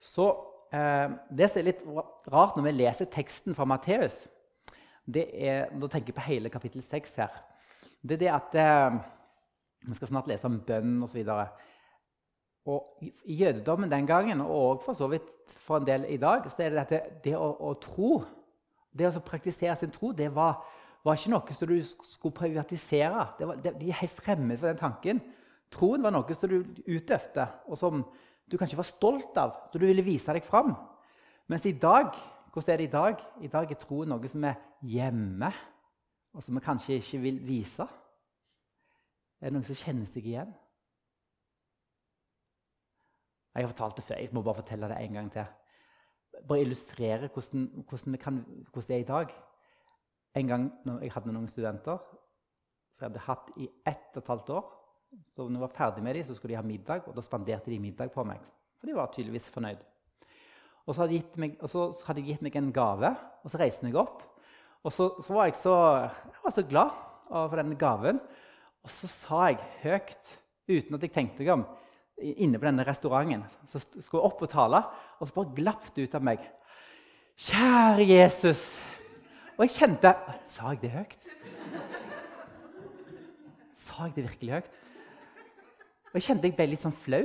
Så 0.00 0.32
eh, 0.72 1.10
Det 1.38 1.50
som 1.50 1.60
er 1.60 1.68
litt 1.70 1.84
rart 2.32 2.56
når 2.56 2.68
vi 2.68 2.74
leser 2.76 3.10
teksten 3.12 3.56
fra 3.56 3.66
Matteus, 3.68 4.26
det 5.08 5.24
er, 5.32 5.70
da 5.72 5.88
tenker 5.88 6.12
jeg 6.12 6.18
på 6.18 6.26
hele 6.28 6.52
kapittel 6.52 6.82
6 6.84 7.14
her, 7.22 7.40
det 8.04 8.18
er 8.18 8.22
det 8.22 8.32
at 8.34 8.58
eh, 8.60 8.98
vi 9.88 9.96
skal 9.96 10.10
snart 10.10 10.28
lese 10.28 10.46
om 10.48 10.60
bønn 10.66 11.02
osv. 11.06 11.22
Og 12.68 13.02
I 13.02 13.38
jødedommen 13.40 13.90
den 13.90 14.06
gangen, 14.06 14.40
og 14.40 14.82
for 14.84 14.96
så 14.98 15.08
vidt 15.08 15.28
for 15.48 15.78
en 15.78 15.86
del 15.86 16.04
i 16.08 16.18
dag, 16.20 16.44
så 16.50 16.62
er 16.62 16.74
det 16.74 16.82
dette, 16.82 17.00
det 17.24 17.36
å, 17.36 17.54
å 17.60 17.74
tro 17.80 18.24
Det 18.98 19.06
å 19.06 19.20
praktisere 19.22 19.76
sin 19.76 19.92
tro 19.92 20.10
det 20.16 20.30
var, 20.34 20.56
var 21.04 21.14
ikke 21.14 21.30
noe 21.30 21.54
som 21.54 21.68
du 21.68 21.76
skulle 21.84 22.34
privatisere. 22.34 23.26
Var, 23.38 23.60
det, 23.62 23.74
de 23.78 23.90
er 23.92 24.00
helt 24.00 24.16
fremmed 24.16 24.58
for 24.58 24.66
den 24.66 24.80
tanken. 24.80 25.20
Troen 25.70 26.02
var 26.02 26.10
noe 26.10 26.34
som 26.34 26.50
du 26.50 26.64
utøvde, 26.88 27.44
og 27.68 27.78
som 27.78 28.00
du 28.48 28.56
kanskje 28.56 28.78
var 28.78 28.88
stolt 28.88 29.36
av, 29.38 29.54
da 29.72 29.78
du 29.78 29.86
ville 29.86 30.04
vise 30.04 30.32
deg 30.32 30.44
fram. 30.44 30.72
Mens 31.48 31.66
i 31.68 31.76
dag 31.76 32.16
hvordan 32.52 32.72
er 32.72 32.76
det 32.76 32.84
i 32.88 32.90
dag? 32.90 33.20
I 33.40 33.48
dag 33.48 33.70
er 33.70 33.78
troen 33.78 34.08
noe 34.10 34.28
som 34.28 34.44
er 34.44 34.56
hjemme, 34.82 35.50
og 36.34 36.42
som 36.42 36.56
vi 36.56 36.62
kanskje 36.64 36.96
ikke 36.98 37.20
vil 37.22 37.40
vise. 37.46 37.84
Er 39.38 39.48
det 39.50 39.54
noen 39.54 39.66
som 39.66 39.78
kjenner 39.78 40.08
seg 40.08 40.26
igjen? 40.26 40.50
Jeg 43.54 43.66
har 43.66 43.72
fortalt 43.72 43.96
det 43.98 44.04
før. 44.06 44.20
Jeg 44.22 44.30
må 44.32 44.42
bare 44.42 44.60
fortelle 44.60 44.88
det 44.90 44.98
en 45.02 45.18
gang 45.18 45.30
til. 45.34 45.46
Bare 46.48 46.60
illustrere 46.62 47.28
hvordan, 47.28 47.68
hvordan, 47.88 48.18
kan, 48.22 48.42
hvordan 48.72 48.88
det 48.88 48.96
er 48.96 49.04
i 49.04 49.08
dag. 49.12 49.34
En 50.34 50.46
gang 50.46 50.66
når 50.86 51.00
jeg 51.02 51.12
hadde 51.12 51.34
noen 51.34 51.48
studenter 51.50 51.98
som 52.94 53.04
jeg 53.04 53.08
hadde 53.08 53.26
hatt 53.26 53.50
i 53.56 53.68
ett 53.86 54.14
og 54.14 54.22
et 54.22 54.30
halvt 54.34 54.50
år 54.58 54.77
så 55.08 55.46
når 55.46 55.56
jeg 55.56 55.64
var 55.64 55.76
ferdig 55.76 56.02
med 56.04 56.18
dem, 56.18 56.24
så 56.26 56.34
skulle 56.36 56.52
de 56.52 56.60
ha 56.60 56.66
middag, 56.66 57.06
og 57.06 57.14
da 57.16 57.24
spanderte 57.24 57.70
de 57.70 57.78
middag 57.80 58.10
på 58.12 58.24
meg. 58.28 58.42
For 58.78 58.90
de 58.90 58.96
var 58.96 59.10
tydeligvis 59.12 59.48
fornøyd. 59.54 59.80
Og 60.86 60.94
så 60.94 61.02
hadde 61.02 61.12
de 61.12 61.20
gitt 61.20 61.38
meg, 61.40 61.56
hadde 61.60 62.20
de 62.20 62.26
gitt 62.26 62.44
meg 62.44 62.58
en 62.58 62.72
gave, 62.74 63.12
og 63.44 63.52
så 63.52 63.60
reiste 63.60 63.84
jeg 63.84 63.92
meg 63.92 64.00
opp. 64.02 64.22
Og 64.86 64.94
så, 64.94 65.08
så 65.24 65.34
var 65.36 65.48
jeg 65.48 65.58
så, 65.60 65.74
jeg 66.32 66.44
var 66.44 66.54
så 66.54 66.64
glad 66.68 67.00
for 67.28 67.56
denne 67.60 67.78
gaven. 67.78 68.20
Og 68.86 68.92
så 68.92 69.10
sa 69.10 69.48
jeg 69.50 69.58
høyt, 69.82 70.32
uten 70.68 70.96
at 70.96 71.04
jeg 71.04 71.14
tenkte 71.14 71.42
meg 71.42 71.52
om, 71.56 71.66
inne 72.18 72.58
på 72.58 72.66
denne 72.66 72.82
restauranten 72.82 73.44
Så 73.70 73.78
skulle 73.84 74.22
jeg 74.22 74.26
opp 74.26 74.40
og 74.42 74.50
tale, 74.50 74.80
og 75.18 75.28
så 75.28 75.36
bare 75.36 75.54
glapp 75.54 75.90
det 75.94 76.08
ut 76.08 76.16
av 76.18 76.24
meg. 76.24 76.42
Kjære 77.38 78.06
Jesus. 78.08 78.64
Og 79.58 79.66
jeg 79.66 79.76
kjente 79.76 80.10
Sa 80.50 80.72
jeg 80.72 80.82
det 80.82 80.90
høyt? 80.94 81.16
Sa 83.78 84.08
jeg 84.08 84.16
det 84.16 84.24
virkelig 84.30 84.56
høyt? 84.56 84.72
Og 86.08 86.18
jeg 86.18 86.28
kjente 86.28 86.48
jeg 86.48 86.56
ble 86.56 86.66
litt 86.72 86.84
sånn 86.84 86.96
flau. 87.04 87.24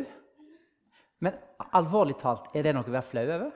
Men 1.24 1.38
alvorlig 1.80 2.18
talt, 2.20 2.50
er 2.56 2.66
det 2.66 2.74
noe 2.76 2.84
å 2.84 2.94
være 2.94 3.08
flau 3.08 3.24
over? 3.26 3.52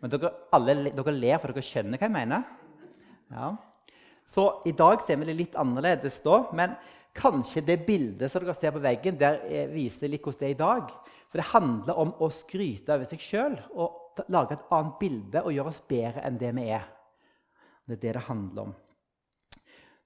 Men 0.00 0.12
dere, 0.12 0.32
alle, 0.56 0.76
dere 0.92 1.14
ler, 1.16 1.38
for 1.40 1.52
dere 1.52 1.64
skjønner 1.64 2.00
hva 2.00 2.08
jeg 2.08 2.14
mener. 2.14 2.46
Ja. 3.32 3.50
Så 4.26 4.46
i 4.66 4.72
dag 4.76 5.02
ser 5.04 5.20
vi 5.20 5.28
det 5.28 5.36
litt 5.38 5.58
annerledes 5.58 6.18
da. 6.24 6.40
Men 6.56 6.74
kanskje 7.16 7.64
det 7.66 7.78
bildet 7.86 8.32
som 8.32 8.44
dere 8.44 8.56
ser 8.56 8.74
på 8.74 8.82
veggen, 8.84 9.18
der 9.20 9.42
eh, 9.48 9.68
viser 9.72 10.10
litt 10.10 10.24
hvordan 10.24 10.42
det 10.42 10.48
er 10.48 10.56
i 10.56 10.62
dag. 10.64 10.90
For 11.26 11.40
det 11.40 11.50
handler 11.52 12.00
om 12.02 12.16
å 12.22 12.30
skryte 12.32 12.96
over 12.96 13.08
seg 13.08 13.22
sjøl 13.22 13.56
og 13.74 14.24
lage 14.32 14.56
et 14.56 14.68
annet 14.72 14.98
bilde 15.00 15.44
og 15.44 15.52
gjøre 15.52 15.72
oss 15.72 15.84
bedre 15.88 16.24
enn 16.24 16.40
det 16.40 16.52
vi 16.56 16.66
er. 16.72 16.88
Det 17.86 17.98
er 17.98 18.02
det 18.02 18.16
det 18.16 18.26
handler 18.26 18.68
om. 18.70 18.74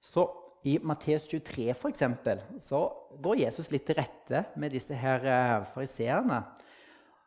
Så 0.01 0.25
i 0.63 0.77
Matteus 0.83 1.27
23 1.27 1.73
for 1.73 1.89
eksempel, 1.89 2.41
så 2.61 2.83
går 3.21 3.43
Jesus 3.45 3.71
litt 3.73 3.87
til 3.89 3.97
rette 3.97 4.43
med 4.61 4.73
disse 4.75 4.95
her 4.97 5.25
eh, 5.25 5.69
fariseerne. 5.73 6.41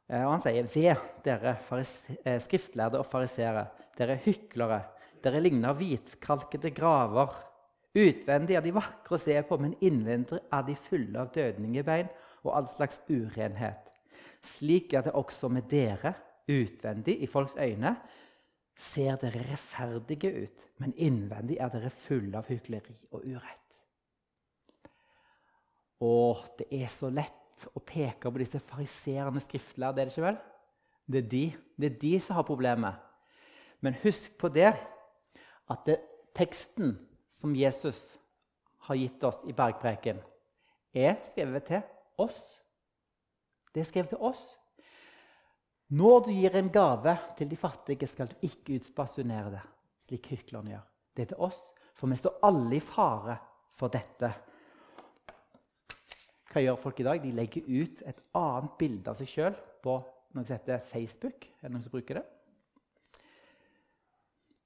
Eh, 0.09 0.23
og 0.23 0.37
han 0.37 0.45
sier, 0.45 0.69
'Ved 0.69 1.25
dere 1.25 1.57
skriftlærde 2.41 3.01
og 3.01 3.07
farisere, 3.07 3.69
dere 3.99 4.21
hyklere.' 4.25 4.85
Dere 5.25 5.41
ligner 5.41 5.73
hvitkalkede 5.73 6.69
graver. 6.77 7.33
Utvendig 7.97 8.59
er 8.59 8.65
de 8.65 8.75
vakre 8.77 9.17
å 9.17 9.21
se 9.23 9.39
på, 9.49 9.57
men 9.57 9.77
innvendig 9.81 10.41
er 10.53 10.67
de 10.67 10.75
fulle 10.77 11.17
av 11.23 11.31
dødningebein 11.33 12.11
og 12.43 12.51
all 12.59 12.69
slags 12.69 13.01
urenhet. 13.09 13.89
Slik 14.45 14.93
er 14.93 15.07
det 15.07 15.15
også 15.17 15.49
med 15.49 15.71
dere. 15.71 16.13
Utvendig, 16.45 17.23
i 17.25 17.27
folks 17.27 17.55
øyne, 17.57 17.95
ser 18.75 19.19
dere 19.23 19.45
rettferdige 19.47 20.31
ut, 20.45 20.65
men 20.83 20.95
innvendig 20.99 21.61
er 21.63 21.71
dere 21.73 21.93
fulle 21.95 22.41
av 22.41 22.49
hykleri 22.51 22.97
og 23.15 23.23
urett. 23.23 23.61
Å, 26.03 26.15
det 26.59 26.67
er 26.75 26.91
så 26.93 27.09
lett 27.13 27.69
å 27.71 27.81
peke 27.81 28.31
på 28.31 28.43
disse 28.43 28.61
fariserende 28.61 29.43
skriftlærde, 29.45 30.03
er 30.03 30.11
det 30.11 30.15
ikke 30.15 30.27
vel? 30.27 30.41
Det 31.07 31.21
er 31.21 31.31
de, 31.31 31.45
det 31.79 31.91
er 31.91 32.01
de 32.03 32.13
som 32.21 32.39
har 32.39 32.49
problemet. 32.49 32.99
Men 33.85 33.97
husk 34.03 34.35
på 34.41 34.51
det 34.53 34.73
at 34.73 35.87
det, 35.87 36.01
teksten 36.35 36.97
som 37.31 37.55
Jesus 37.57 38.17
har 38.89 38.99
gitt 38.99 39.23
oss 39.25 39.43
i 39.49 39.55
bergpreken, 39.57 40.19
er 40.95 41.17
skrevet 41.27 41.67
til 41.69 41.83
oss. 42.21 42.41
Det 43.75 43.83
er 43.83 43.89
skrevet 43.89 44.13
til 44.15 44.23
oss. 44.23 44.43
Når 45.93 46.25
du 46.25 46.33
gir 46.33 46.57
en 46.57 46.71
gave 46.73 47.17
til 47.37 47.51
de 47.51 47.57
fattige, 47.57 48.07
skal 48.09 48.31
du 48.31 48.37
ikke 48.43 48.79
utspasjonere 48.79 49.51
det, 49.53 49.63
slik 50.01 50.31
hyklerne 50.33 50.73
gjør. 50.73 50.87
Det 51.15 51.23
er 51.23 51.31
til 51.35 51.45
oss, 51.45 51.61
for 51.95 52.11
vi 52.11 52.17
står 52.19 52.41
alle 52.49 52.79
i 52.79 52.83
fare 52.83 53.37
for 53.77 53.93
dette. 53.93 54.31
Hva 56.51 56.63
gjør 56.63 56.81
folk 56.81 57.01
i 57.01 57.07
dag? 57.07 57.21
De 57.23 57.35
legger 57.35 57.69
ut 57.69 58.03
et 58.07 58.23
annet 58.39 58.79
bilde 58.79 59.11
av 59.11 59.19
seg 59.19 59.31
sjøl 59.31 59.59
på 59.85 59.99
noe 60.35 60.47
som 60.47 60.57
heter 60.57 60.83
Facebook. 60.91 61.47
Er 61.61 61.69
det 61.69 61.75
noen 61.75 61.85
som 61.85 61.95
bruker 61.95 62.21
det? 62.21 62.25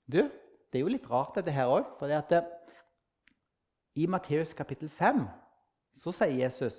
Du, 0.08 0.22
det 0.22 0.78
er 0.78 0.84
jo 0.84 0.92
litt 0.92 1.08
rart, 1.10 1.34
dette 1.36 1.52
her 1.52 1.68
òg. 1.72 1.90
For 1.98 2.08
det, 2.08 2.42
i 3.98 4.06
Matteus 4.08 4.54
kapittel 4.56 4.88
5 4.92 5.24
så 5.98 6.14
sier 6.14 6.36
Jesus 6.44 6.78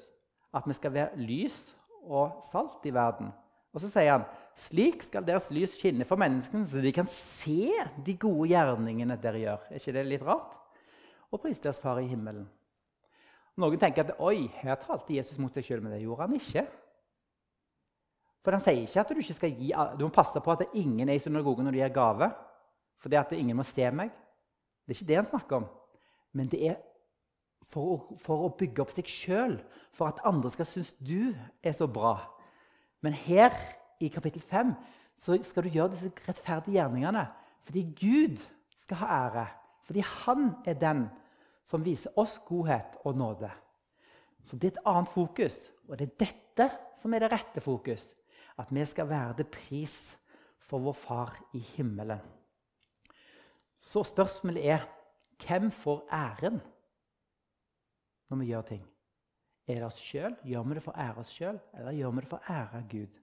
at 0.55 0.65
vi 0.65 0.77
skal 0.77 0.93
være 0.95 1.19
lys 1.19 1.59
og 2.05 2.39
salt 2.47 2.85
i 2.87 2.93
verden. 2.95 3.33
Og 3.73 3.83
så 3.83 3.89
sier 3.91 4.15
han 4.15 4.27
slik 4.59 5.03
skal 5.05 5.25
deres 5.25 5.49
lys 5.53 5.75
skinne 5.77 6.07
for 6.07 6.19
menneskene, 6.19 6.65
så 6.67 6.81
de 6.83 6.93
kan 6.95 7.07
se 7.09 7.69
de 8.05 8.15
gode 8.19 8.49
gjerningene 8.51 9.17
dere 9.21 9.43
gjør. 9.43 9.67
Er 9.69 9.81
ikke 9.81 9.95
det 9.95 10.05
litt 10.07 10.25
rart? 10.25 10.55
Og 11.29 11.41
pris 11.43 11.61
deres 11.61 11.79
far 11.81 12.01
i 12.01 12.07
himmelen. 12.09 12.47
Noen 13.59 13.79
tenker 13.79 14.07
at 14.07 14.21
oi, 14.23 14.47
her 14.61 14.79
talte 14.81 15.13
Jesus 15.13 15.39
mot 15.41 15.53
seg 15.53 15.65
sjøl, 15.67 15.83
men 15.83 15.93
det 15.93 16.01
gjorde 16.01 16.25
han 16.25 16.37
ikke. 16.37 16.63
For 18.39 18.55
han 18.55 18.63
sier 18.63 18.85
ikke 18.85 19.03
at 19.03 19.11
du 19.11 19.19
ikke 19.21 19.35
skal 19.35 19.55
gi, 19.55 19.71
du 19.99 20.05
må 20.05 20.11
passe 20.15 20.41
på 20.41 20.53
at 20.53 20.77
ingen 20.79 21.09
er 21.09 21.19
i 21.19 21.21
synagogen 21.21 21.67
når 21.67 21.75
de 21.75 21.81
gir 21.83 21.95
gave 21.97 22.29
For 22.99 23.11
det 23.11 23.19
at 23.19 23.35
ingen 23.35 23.55
må 23.55 23.63
se 23.67 23.85
meg. 23.91 24.11
Det 24.87 24.95
er 24.95 24.97
ikke 24.97 25.09
det 25.11 25.19
han 25.19 25.29
snakker 25.29 25.59
om. 25.59 25.67
Men 26.33 26.49
det 26.51 26.59
er 26.71 26.79
for 27.69 27.93
å, 27.93 28.17
for 28.19 28.47
å 28.47 28.53
bygge 28.57 28.81
opp 28.81 28.91
seg 28.95 29.07
sjøl, 29.11 29.59
for 29.93 30.09
at 30.09 30.23
andre 30.27 30.51
skal 30.51 30.67
synes 30.67 30.95
du 30.97 31.35
er 31.61 31.75
så 31.75 31.87
bra. 31.87 32.15
Men 33.01 33.13
her 33.13 33.53
i 33.99 34.07
kapittel 34.07 34.41
5 34.41 34.73
så 35.15 35.37
skal 35.43 35.63
du 35.63 35.69
gjøre 35.69 35.91
disse 35.93 36.11
rettferdige 36.27 36.77
gjerningene 36.79 37.27
fordi 37.67 37.83
Gud 37.99 38.41
skal 38.79 38.97
ha 38.97 39.07
ære. 39.27 39.47
Fordi 39.85 39.99
han 39.99 40.51
er 40.65 40.73
den 40.73 41.07
som 41.65 41.83
viser 41.85 42.15
oss 42.17 42.39
godhet 42.45 42.97
og 43.05 43.17
nåde. 43.17 43.49
Så 44.43 44.57
det 44.57 44.71
er 44.71 44.77
et 44.77 44.87
annet 44.89 45.09
fokus, 45.09 45.55
og 45.87 45.99
det 45.99 46.07
er 46.07 46.25
dette 46.25 46.69
som 46.97 47.13
er 47.13 47.23
det 47.23 47.31
rette 47.33 47.61
fokus. 47.61 48.07
At 48.57 48.71
vi 48.73 48.85
skal 48.85 49.09
være 49.09 49.35
det 49.37 49.47
pris 49.51 50.17
for 50.57 50.79
vår 50.79 50.93
Far 50.93 51.37
i 51.53 51.59
himmelen. 51.59 52.19
Så 53.79 54.03
spørsmålet 54.03 54.65
er 54.69 54.87
hvem 55.39 55.71
får 55.71 56.07
æren 56.11 56.59
når 58.29 58.37
vi 58.37 58.45
gjør 58.45 58.61
ting? 58.61 58.83
Er 59.69 59.83
det 59.83 59.85
oss 59.85 60.01
sjøl? 60.01 60.33
Gjør 60.49 60.65
vi 60.65 60.77
det 60.79 60.83
for 60.83 60.95
å 60.95 61.03
ære 61.03 61.21
oss 61.21 61.31
sjøl, 61.35 61.59
eller 61.77 61.93
gjør 61.93 62.13
vi 62.15 62.23
det 62.23 62.29
for 62.31 62.41
å 62.41 62.53
ære 62.55 62.83
Gud? 62.89 63.19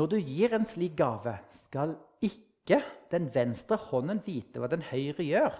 Når 0.00 0.10
du 0.12 0.16
gir 0.20 0.54
en 0.56 0.68
slik 0.68 0.94
gave, 1.00 1.34
skal 1.52 1.96
ikke 2.24 2.78
den 3.12 3.26
venstre 3.32 3.78
hånden 3.88 4.20
vite 4.24 4.60
hva 4.60 4.68
den 4.70 4.84
høyre 4.90 5.24
gjør, 5.24 5.56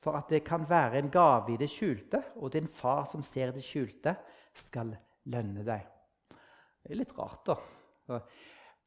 for 0.00 0.16
at 0.16 0.30
det 0.32 0.42
kan 0.46 0.64
være 0.68 1.00
en 1.00 1.10
gave 1.12 1.54
i 1.54 1.58
det 1.60 1.68
skjulte, 1.72 2.22
og 2.40 2.52
din 2.54 2.68
far 2.72 3.04
som 3.08 3.24
ser 3.26 3.52
det 3.56 3.64
skjulte, 3.64 4.14
skal 4.56 4.94
lønne 5.32 5.64
deg. 5.64 5.84
Det 6.80 6.94
er 6.94 7.00
litt 7.02 7.12
rart, 7.16 7.50
da. 7.50 8.20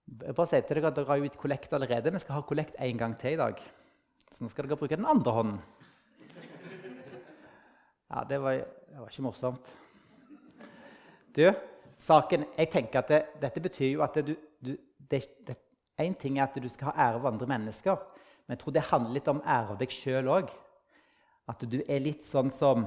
Jeg 0.04 0.36
bare 0.36 0.50
sier 0.50 0.66
til 0.66 0.78
dere 0.78 0.90
at 0.90 0.98
Dere 0.98 1.10
har 1.10 1.20
jo 1.22 1.28
gitt 1.28 1.40
kollekt 1.40 1.74
allerede. 1.74 2.12
Vi 2.12 2.22
skal 2.22 2.40
ha 2.40 2.46
kollekt 2.46 2.80
en 2.82 3.00
gang 3.00 3.14
til 3.20 3.38
i 3.38 3.40
dag. 3.40 3.62
Så 4.34 4.44
nå 4.44 4.50
skal 4.52 4.68
dere 4.68 4.78
bruke 4.80 4.98
den 4.98 5.08
andre 5.08 5.36
hånden. 5.38 5.62
Ja, 8.14 8.24
det 8.30 8.42
var, 8.42 8.52
det 8.52 9.00
var 9.00 9.10
ikke 9.10 9.24
morsomt. 9.26 9.70
Du, 11.36 11.48
saken 11.98 12.44
Jeg 12.58 12.70
tenker 12.70 13.00
at 13.00 13.08
det, 13.10 13.22
dette 13.42 13.62
betyr 13.62 13.88
jo 13.88 14.04
at 14.06 14.20
du, 14.22 14.36
du 14.62 14.76
det, 15.10 15.56
En 15.98 16.14
ting 16.14 16.38
er 16.38 16.44
at 16.46 16.60
du 16.62 16.68
skal 16.70 16.92
ha 16.92 17.08
ære 17.08 17.18
av 17.18 17.26
andre 17.32 17.48
mennesker, 17.50 17.96
men 18.46 18.54
jeg 18.54 18.62
tror 18.62 18.76
det 18.76 18.84
handler 18.90 19.16
litt 19.18 19.32
om 19.32 19.42
ære 19.42 19.74
av 19.74 19.80
deg 19.80 19.94
sjøl 19.94 20.30
òg. 20.30 20.52
At 21.50 21.66
du 21.70 21.80
er 21.82 22.04
litt 22.06 22.26
sånn 22.26 22.52
som, 22.54 22.86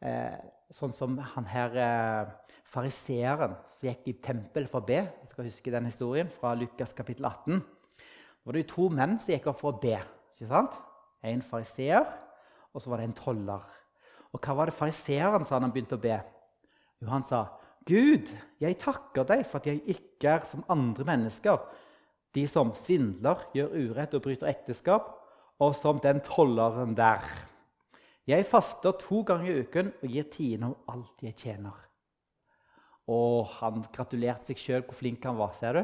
eh, 0.00 0.40
sånn 0.72 0.92
som 0.92 1.18
han 1.34 1.48
her 1.52 1.76
eh, 1.76 2.32
fariseeren 2.64 3.58
som 3.68 3.90
gikk 3.90 4.08
i 4.08 4.16
tempel 4.24 4.68
for 4.72 4.80
å 4.80 4.88
be. 4.88 5.02
Du 5.20 5.28
skal 5.28 5.48
huske 5.48 5.72
den 5.74 5.88
historien 5.90 6.32
fra 6.32 6.54
Lukas 6.56 6.96
kapittel 6.96 7.28
18. 7.28 7.60
Det 7.60 8.48
var 8.48 8.56
det 8.56 8.66
to 8.72 8.88
menn 8.88 9.18
som 9.20 9.34
gikk 9.34 9.52
opp 9.52 9.60
for 9.60 9.74
å 9.74 9.84
be. 9.84 9.98
ikke 10.32 10.48
sant? 10.48 10.80
En 11.22 11.44
fariseer, 11.44 12.08
og 12.72 12.80
så 12.80 12.92
var 12.92 13.00
det 13.00 13.10
en 13.10 13.20
toller. 13.20 13.81
Og 14.32 14.40
hva 14.40 14.56
var 14.56 14.70
det 14.70 14.76
fariseeren 14.76 15.44
sa 15.44 15.58
da 15.58 15.66
han 15.66 15.74
begynte 15.74 15.98
å 15.98 16.02
be? 16.02 16.16
Jo, 17.02 17.10
han 17.12 17.24
sa, 17.24 17.46
'Gud, 17.84 18.30
jeg 18.62 18.78
takker 18.78 19.26
deg 19.26 19.42
for 19.46 19.58
at 19.58 19.66
jeg 19.66 19.82
ikke 19.90 20.36
er 20.36 20.44
som 20.46 20.64
andre 20.70 21.04
mennesker.' 21.04 21.64
'De 22.32 22.46
som 22.48 22.72
svindler, 22.74 23.42
gjør 23.52 23.74
urett 23.76 24.14
og 24.14 24.22
bryter 24.22 24.48
ekteskap.' 24.48 25.10
'Og 25.60 25.74
som 25.76 25.98
den 26.00 26.20
tolleren 26.20 26.94
der.' 26.96 27.26
'Jeg 28.26 28.46
faster 28.46 28.92
to 28.92 29.22
ganger 29.22 29.50
i 29.50 29.60
uken 29.60 29.92
og 30.02 30.08
gir 30.08 30.30
tiende 30.30 30.66
om 30.66 30.76
alt 30.88 31.22
jeg 31.22 31.36
tjener.' 31.36 31.88
Og 33.08 33.46
han 33.58 33.82
gratulerte 33.92 34.46
seg 34.46 34.60
sjøl 34.62 34.86
hvor 34.86 34.94
flink 34.94 35.24
han 35.26 35.36
var. 35.36 35.52
ser 35.52 35.72
du? 35.72 35.82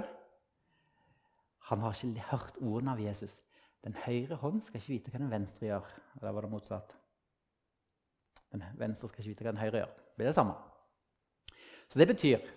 Han 1.69 1.81
har 1.81 1.93
ikke 1.93 2.31
hørt 2.31 2.59
ordene 2.63 2.95
av 2.95 3.01
Jesus. 3.01 3.41
Den 3.85 3.95
høyre 4.07 4.39
hånd 4.41 4.63
skal 4.63 4.81
ikke 4.81 4.95
vite 4.95 5.11
hva 5.11 5.19
den 5.19 5.31
venstre 5.31 5.67
gjør. 5.67 5.91
Eller 6.21 6.33
var 6.33 6.47
det 6.47 6.51
motsatt? 6.51 6.98
Den 8.53 8.65
venstre 8.81 9.11
skal 9.11 9.23
ikke 9.23 9.35
vite 9.35 9.45
hva 9.45 9.53
den 9.53 9.63
høyre 9.63 9.83
gjør. 9.83 9.93
Det 9.97 10.21
blir 10.21 10.31
det 10.31 10.37
samme. 10.37 10.57
Så 11.89 12.01
det 12.01 12.09
betyr 12.09 12.55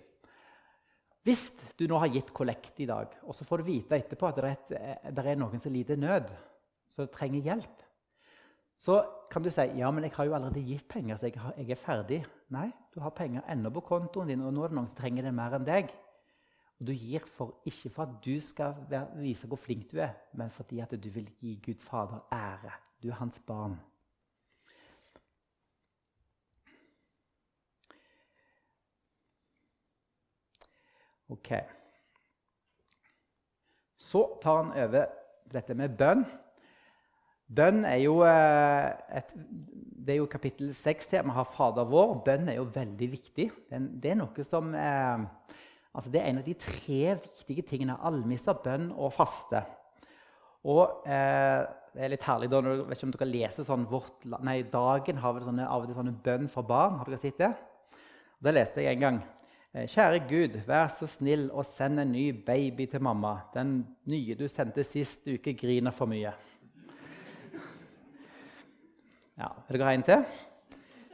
Hvis 1.22 1.52
du 1.78 1.84
nå 1.86 2.00
har 2.02 2.10
gitt 2.10 2.32
kollekt 2.34 2.80
i 2.82 2.86
dag, 2.86 3.12
og 3.22 3.34
så 3.38 3.44
får 3.46 3.60
du 3.60 3.68
vite 3.68 3.94
etterpå 3.94 4.26
at 4.26 4.40
det 4.40 4.48
er, 4.48 4.56
et, 4.56 5.12
det 5.14 5.22
er 5.30 5.36
noen 5.38 5.60
som 5.62 5.70
lider 5.70 5.94
nød, 5.94 6.32
som 6.90 7.06
trenger 7.14 7.46
hjelp, 7.46 7.84
så 8.74 8.96
kan 9.30 9.44
du 9.44 9.50
si 9.54 9.68
ja, 9.78 9.90
men 9.94 10.02
jeg 10.02 10.16
har 10.16 10.26
jo 10.26 10.34
allerede 10.34 10.64
gitt 10.66 10.88
penger, 10.90 11.16
så 11.16 11.28
jeg, 11.28 11.38
har, 11.38 11.54
jeg 11.56 11.70
er 11.70 11.78
ferdig. 11.78 12.18
Nei, 12.50 12.72
du 12.90 12.98
har 13.04 13.14
penger 13.14 13.46
ennå 13.54 13.70
på 13.70 13.84
kontoen 13.86 14.32
din, 14.32 14.42
og 14.42 14.50
nå 14.50 14.64
er 14.64 14.72
det 14.72 14.78
noen 14.80 14.90
som 14.90 14.98
trenger 14.98 15.28
det 15.28 15.34
mer 15.36 15.54
enn 15.54 15.68
deg. 15.68 15.92
Og 16.80 16.88
du 16.88 16.92
gir 16.98 17.22
for, 17.36 17.60
ikke 17.70 17.92
for 17.94 18.08
at 18.08 18.18
du 18.24 18.34
skal 18.42 18.74
vise 19.20 19.46
hvor 19.46 19.60
flink 19.62 19.86
du 19.92 20.00
er, 20.02 20.16
men 20.34 20.50
fordi 20.50 20.82
at 20.82 20.96
du 20.98 21.08
vil 21.14 21.30
gi 21.38 21.54
Gud 21.62 21.86
Fader 21.86 22.24
ære. 22.34 22.74
Du 22.98 23.12
er 23.12 23.20
hans 23.20 23.38
barn. 23.46 23.78
Ok. 31.32 31.52
Så 34.02 34.22
tar 34.42 34.62
han 34.62 34.72
over 34.76 35.10
dette 35.52 35.76
med 35.78 35.96
bønn. 35.96 36.24
Bønn 37.52 37.84
er 37.84 37.98
jo, 38.00 38.20
eh, 38.24 39.18
et, 39.18 39.32
det 39.36 40.14
er 40.14 40.20
jo 40.22 40.30
kapittel 40.30 40.72
6 40.76 41.10
her. 41.12 41.26
Vi 41.26 41.36
har 41.36 41.52
Fader 41.56 41.88
vår. 41.88 42.14
Bønn 42.24 42.48
er 42.48 42.58
jo 42.58 42.68
veldig 42.74 43.08
viktig. 43.12 43.50
Det 43.68 44.10
er 44.12 44.18
noe 44.18 44.46
som 44.48 44.72
eh, 44.74 45.24
altså 45.92 46.10
Det 46.12 46.20
er 46.20 46.30
en 46.30 46.40
av 46.40 46.48
de 46.48 46.56
tre 46.56 47.16
viktige 47.20 47.64
tingene. 47.68 47.98
Almisser, 48.00 48.56
bønn 48.64 48.90
og 48.92 49.12
faste. 49.16 49.64
Og 50.64 51.04
eh, 51.08 51.60
det 51.92 52.06
er 52.06 52.12
litt 52.14 52.24
herlig 52.24 52.48
da, 52.48 52.62
når, 52.64 52.86
vet 52.86 52.96
ikke 52.96 53.08
om 53.08 53.12
dere 53.16 53.28
leser 53.28 53.66
sånn 53.66 53.84
vårt, 53.90 54.24
nei, 54.40 54.62
Dagen 54.72 55.18
har 55.20 55.34
vel 55.36 55.44
sånne, 55.44 55.66
av 55.68 55.84
og 55.84 55.90
til 55.90 55.98
sånne 55.98 56.14
bønn 56.24 56.48
for 56.52 56.64
barn. 56.64 56.96
Har 57.00 57.08
dere 57.08 57.20
sett 57.20 57.40
det? 57.42 57.52
Det 58.42 58.54
leste 58.54 58.84
jeg 58.84 58.96
en 58.96 59.04
gang. 59.06 59.22
Eh, 59.74 59.86
Kjære 59.88 60.18
Gud, 60.28 60.56
vær 60.68 60.90
så 60.92 61.06
snill 61.08 61.46
og 61.48 61.64
send 61.64 62.02
en 62.02 62.10
ny 62.12 62.26
baby 62.44 62.84
til 62.92 63.00
mamma. 63.00 63.38
Den 63.54 63.78
nye 64.04 64.34
du 64.36 64.44
sendte 64.44 64.84
sist 64.84 65.24
uke, 65.32 65.54
griner 65.56 65.94
for 65.96 66.10
mye. 66.10 66.32
Ja, 69.40 69.48
Vil 69.70 69.80
dere 69.80 69.88
ha 69.88 69.94
en 69.96 70.04
til? 70.04 70.26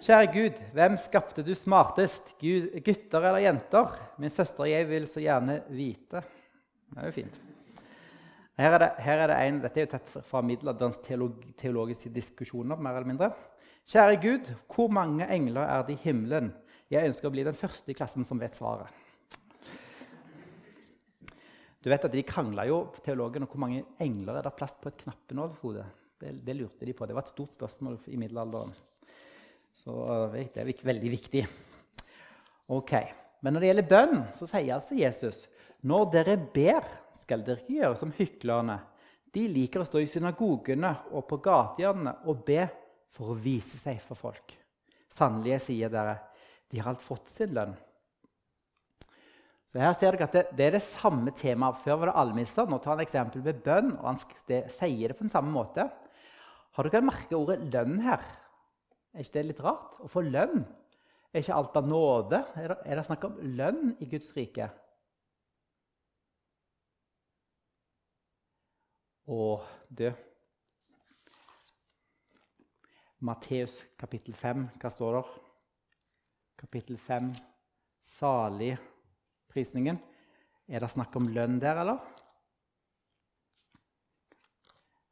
Kjære 0.02 0.32
Gud, 0.34 0.58
hvem 0.74 0.98
skapte 0.98 1.46
du 1.46 1.54
smartest, 1.54 2.34
gutter 2.42 3.22
eller 3.30 3.44
jenter? 3.46 3.94
Min 4.18 4.34
søster 4.34 4.66
og 4.66 4.72
jeg 4.72 4.90
vil 4.90 5.06
så 5.06 5.22
gjerne 5.22 5.60
vite. 5.70 6.26
Det 6.90 6.98
er 6.98 7.06
jo 7.06 7.14
fint. 7.14 7.40
Her 8.58 8.74
er 8.74 8.78
det, 8.82 8.92
her 9.06 9.22
er 9.22 9.30
det 9.30 9.40
en, 9.46 9.62
Dette 9.62 9.78
er 9.78 9.86
jo 9.86 9.94
tett 9.94 10.14
fra 10.26 10.42
middelalderens 10.42 10.98
teolog, 11.06 11.44
teologiske 11.62 12.10
diskusjoner. 12.10 12.74
mer 12.74 12.98
eller 12.98 13.14
mindre. 13.14 13.34
Kjære 13.86 14.18
Gud, 14.22 14.54
hvor 14.66 14.90
mange 14.90 15.30
engler 15.30 15.62
er 15.62 15.86
det 15.86 15.94
i 15.94 16.08
himmelen? 16.08 16.56
Jeg 16.88 17.10
ønsker 17.10 17.28
å 17.28 17.32
bli 17.34 17.44
den 17.44 17.56
første 17.56 17.92
i 17.92 17.96
klassen 17.96 18.24
som 18.24 18.40
vet 18.40 18.56
svaret. 18.56 18.88
Du 21.84 21.90
vet 21.92 22.04
at 22.04 22.12
De 22.12 22.24
krangla 22.26 22.64
jo 22.68 22.80
teologen, 23.04 23.44
om 23.44 23.50
hvor 23.50 23.60
mange 23.62 23.84
engler 24.02 24.38
er 24.38 24.46
det 24.46 24.54
plass 24.56 24.74
på 24.80 24.90
et 24.90 25.02
knappenålhode. 25.04 25.84
Det, 26.18 26.32
det, 26.42 26.56
lurte 26.56 26.88
de 26.88 26.94
på. 26.96 27.06
Det 27.06 27.14
var 27.14 27.26
et 27.26 27.30
stort 27.30 27.54
spørsmål 27.54 28.00
i 28.10 28.18
middelalderen. 28.18 28.72
Så 29.78 29.94
det 30.32 30.58
er 30.58 30.72
veldig 30.88 31.10
viktig. 31.12 31.44
Ok, 32.74 32.92
Men 33.40 33.54
når 33.54 33.60
det 33.60 33.68
gjelder 33.68 33.90
bønn, 33.92 34.16
så 34.34 34.48
sier 34.50 34.74
altså 34.74 34.96
Jesus 34.98 35.44
når 35.86 36.08
dere 36.10 36.34
ber, 36.50 36.88
skal 37.14 37.44
dere 37.46 37.62
ikke 37.62 37.76
gjøre 37.76 37.98
som 38.00 38.14
hyklerne. 38.16 38.80
De 39.30 39.44
liker 39.46 39.84
å 39.84 39.86
stå 39.86 40.00
i 40.02 40.08
synagogene 40.10 40.90
og 41.12 41.22
på 41.30 41.38
gatehjørnene 41.44 42.16
og 42.26 42.42
be 42.48 42.64
for 43.14 43.30
å 43.30 43.38
vise 43.38 43.78
seg 43.78 44.00
for 44.02 44.18
folk. 44.18 44.56
Sannelig, 45.08 45.60
sier 45.68 45.92
dere, 45.92 46.16
de 46.68 46.80
har 46.80 46.92
alt 46.92 47.04
fått 47.04 47.30
sin 47.32 47.54
lønn. 47.56 47.76
Så 49.68 49.80
her 49.82 49.92
ser 49.96 50.16
dere 50.16 50.28
at 50.28 50.36
det, 50.36 50.44
det 50.56 50.66
er 50.66 50.76
det 50.78 50.84
samme 50.84 51.32
temaet. 51.36 51.80
Før 51.82 52.00
var 52.00 52.10
det 52.10 52.18
almisser. 52.22 52.68
Nå 52.68 52.78
tar 52.80 52.94
han 52.94 53.04
eksempel 53.04 53.42
med 53.44 53.60
bønn, 53.64 53.90
og 53.98 54.06
han 54.06 54.20
det, 54.48 54.62
sier 54.72 55.12
det 55.12 55.16
på 55.18 55.26
den 55.26 55.32
samme 55.32 55.52
måte. 55.52 55.84
Har 56.76 56.88
dere 56.88 57.04
merket 57.04 57.36
ordet 57.36 57.58
'lønn' 57.66 58.00
her? 58.04 58.24
Er 59.12 59.24
ikke 59.24 59.34
det 59.34 59.46
litt 59.50 59.62
rart? 59.64 59.98
Å 60.00 60.08
få 60.08 60.22
lønn? 60.24 60.62
Er 61.32 61.42
ikke 61.42 61.56
alt 61.58 61.76
av 61.76 61.88
nåde? 61.88 62.40
Er 62.56 62.72
det, 62.72 62.78
det 62.86 63.04
snakk 63.08 63.26
om 63.28 63.40
lønn 63.58 63.92
i 64.00 64.08
Guds 64.08 64.30
rike? 64.36 64.70
Å, 69.28 69.42
du 69.92 70.06
Matteus 73.20 73.82
kapittel 73.98 74.32
5, 74.38 74.64
hva 74.80 74.90
står 74.94 75.18
der? 75.18 75.47
Kapittel 76.58 76.98
5, 76.98 77.34
salig-prisningen. 78.02 79.98
Er 80.68 80.82
det 80.82 80.90
snakk 80.90 81.14
om 81.16 81.28
lønn 81.30 81.60
der, 81.62 81.78
eller? 81.84 82.00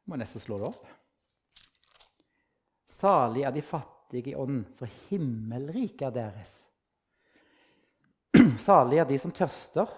Jeg 0.02 0.10
må 0.10 0.18
nesten 0.18 0.42
slå 0.42 0.58
det 0.60 0.70
opp. 0.72 0.84
Salig 2.96 3.44
er 3.46 3.54
de 3.54 3.62
fattige 3.62 4.32
i 4.32 4.36
ånden, 4.38 4.64
for 4.78 4.90
himmelriket 5.08 6.08
er 6.08 6.16
deres. 6.18 6.56
Salig 8.66 9.00
er 9.02 9.08
de 9.08 9.18
som 9.20 9.34
tørster, 9.34 9.90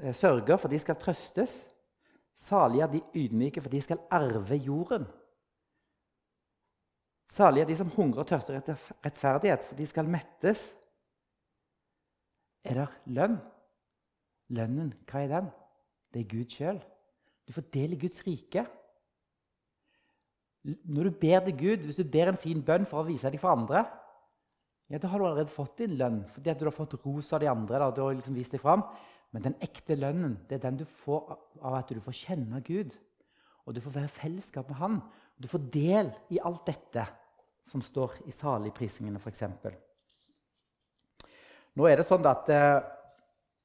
eh, 0.00 0.14
sørger, 0.16 0.56
for 0.56 0.72
de 0.72 0.80
skal 0.80 0.98
trøstes. 1.00 1.54
Salig 2.36 2.80
er 2.84 2.92
de 2.92 3.04
ydmyke, 3.14 3.60
for 3.60 3.72
de 3.72 3.80
skal 3.84 4.04
arve 4.10 4.56
jorden. 4.56 5.08
Salige 7.30 7.62
er 7.62 7.70
de 7.70 7.78
som 7.78 7.90
hungrer 7.94 8.24
og 8.24 8.28
tørster 8.28 8.58
etter 8.58 8.78
rettferdighet, 9.04 9.62
for 9.62 9.78
de 9.78 9.86
skal 9.86 10.08
mettes. 10.10 10.64
Er 12.66 12.82
det 12.82 12.88
lønn? 13.14 13.38
Lønnen, 14.50 14.90
hva 15.06 15.22
er 15.22 15.30
den? 15.30 15.50
Det 16.10 16.24
er 16.24 16.30
Gud 16.32 16.50
sjøl. 16.50 16.80
Du 17.46 17.54
får 17.54 17.68
del 17.74 17.94
i 17.94 18.00
Guds 18.02 18.24
rike. 18.26 18.64
Når 20.66 21.06
du 21.08 21.18
ber 21.22 21.44
til 21.46 21.56
Gud, 21.56 21.84
Hvis 21.86 21.96
du 21.96 22.04
ber 22.04 22.28
en 22.28 22.36
fin 22.36 22.62
bønn 22.62 22.84
for 22.86 23.00
å 23.00 23.06
vise 23.06 23.30
deg 23.30 23.40
for 23.40 23.54
andre, 23.54 23.84
ja, 24.90 24.98
da 24.98 25.08
har 25.08 25.18
du 25.18 25.24
allerede 25.24 25.54
fått 25.54 25.78
din 25.78 25.94
lønn 25.94 26.24
fordi 26.34 26.52
du 26.58 26.66
har 26.66 26.74
fått 26.74 26.98
ros 27.04 27.32
av 27.32 27.40
de 27.40 27.48
andre. 27.48 27.78
Da, 27.78 27.90
du 27.94 28.02
har 28.02 28.14
liksom 28.14 28.34
vist 28.34 28.52
deg 28.52 28.60
fram. 28.60 28.82
Men 29.30 29.44
den 29.44 29.54
ekte 29.62 29.94
lønnen 29.94 30.34
det 30.48 30.58
er 30.58 30.64
den 30.66 30.80
du 30.82 30.84
får 30.84 31.36
av 31.62 31.76
at 31.78 31.92
du 31.94 32.02
får 32.02 32.18
kjenne 32.24 32.60
Gud. 32.66 32.96
Og 33.64 33.76
du 33.76 33.80
får 33.80 33.94
være 33.94 34.10
i 34.10 34.16
fellesskap 34.18 34.68
med 34.68 34.80
Han. 34.80 34.98
Og 35.00 35.46
du 35.46 35.48
får 35.48 35.68
del 35.72 36.10
i 36.34 36.40
alt 36.42 36.66
dette. 36.66 37.06
Som 37.68 37.82
står 37.84 38.20
i 38.26 38.34
saligprisningene, 38.34 39.20
f.eks. 39.20 39.44
Nå 41.78 41.86
er 41.86 42.00
det 42.00 42.06
sånn 42.08 42.26
at 42.26 42.48
eh, 42.50 42.78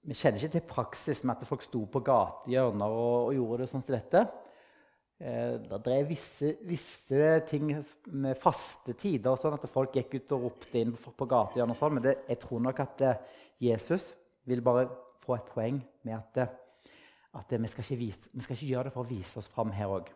Vi 0.06 0.14
kjenner 0.18 0.38
ikke 0.38 0.54
til 0.54 0.68
praksis 0.70 1.24
med 1.26 1.40
at 1.40 1.48
folk 1.50 1.64
sto 1.66 1.82
på 1.90 2.02
gatehjørner 2.06 2.98
og, 2.98 3.30
og, 3.30 3.32
gjorde 3.34 3.64
det 3.64 3.70
sånn 3.72 3.86
som 3.86 3.96
dette. 3.96 4.26
Eh, 5.18 5.56
det 5.64 5.80
drev 5.86 6.12
visse, 6.12 6.52
visse, 6.68 7.32
ting 7.50 7.72
med 8.12 8.38
faste 8.38 8.94
tider, 9.00 9.40
sånn 9.40 9.56
at 9.58 9.66
folk 9.72 9.96
gikk 9.98 10.20
ut 10.20 10.36
og 10.38 10.46
ropte 10.50 10.82
inn 10.82 10.94
på 10.94 11.30
gatehjørner. 11.32 11.74
og 11.74 11.80
sånn, 11.80 11.98
Men 11.98 12.06
det, 12.06 12.18
jeg 12.30 12.42
tror 12.44 12.62
nok 12.68 12.84
at 12.86 13.02
eh, 13.02 13.42
Jesus 13.72 14.12
vil 14.46 14.62
bare 14.62 14.90
få 15.26 15.40
et 15.40 15.50
poeng 15.50 15.82
med 16.06 16.18
at, 16.20 16.38
eh, 16.44 16.92
at 17.40 17.58
vi, 17.58 17.72
skal 17.72 17.98
vise, 17.98 18.30
vi, 18.32 18.44
skal 18.46 18.58
ikke 18.58 18.72
gjøre 18.74 18.90
det 18.90 18.94
for 18.94 19.06
å 19.06 19.10
vise 19.10 19.40
oss 19.42 19.50
fram 19.52 19.74
her 19.74 19.92
òg. 19.92 20.12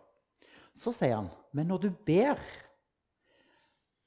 Så 0.78 0.94
sier 0.96 1.18
han, 1.18 1.30
men 1.56 1.68
når 1.72 1.88
du 1.88 1.90
ber 2.06 2.38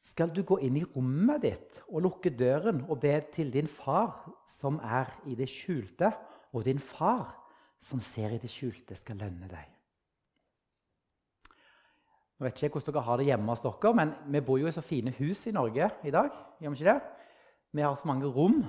skal 0.03 0.33
du 0.35 0.43
gå 0.43 0.59
inn 0.67 0.81
i 0.81 0.87
rommet 0.97 1.45
ditt 1.45 1.79
og 1.87 2.03
lukke 2.03 2.33
døren 2.35 2.83
og 2.89 2.99
be 3.05 3.15
til 3.35 3.53
din 3.55 3.71
far 3.71 4.25
som 4.51 4.81
er 4.83 5.13
i 5.31 5.37
det 5.39 5.47
skjulte, 5.51 6.11
og 6.53 6.67
din 6.67 6.83
far 6.83 7.31
som 7.83 8.03
ser 8.03 8.35
i 8.35 8.41
det 8.43 8.51
skjulte, 8.51 8.97
skal 8.99 9.23
lønne 9.23 9.49
deg. 9.51 9.71
Jeg 12.43 12.49
vet 12.49 12.63
ikke 12.67 12.81
hvordan 12.81 12.95
dere 12.97 13.07
har 13.07 13.21
det 13.21 13.27
hjemme 13.29 13.55
hos 13.55 13.63
dere, 13.63 13.95
men 13.95 14.15
vi 14.35 14.41
bor 14.43 14.59
jo 14.59 14.67
i 14.67 14.75
så 14.75 14.83
fine 14.83 15.15
hus 15.15 15.47
i 15.47 15.55
Norge 15.55 15.91
i 16.03 16.11
dag. 16.11 16.31
gjør 16.59 16.75
Vi 16.75 16.81
ikke 16.81 16.91
det? 16.91 17.01
Vi 17.73 17.83
har 17.83 17.95
så 17.95 18.09
mange 18.11 18.27
rom. 18.27 18.65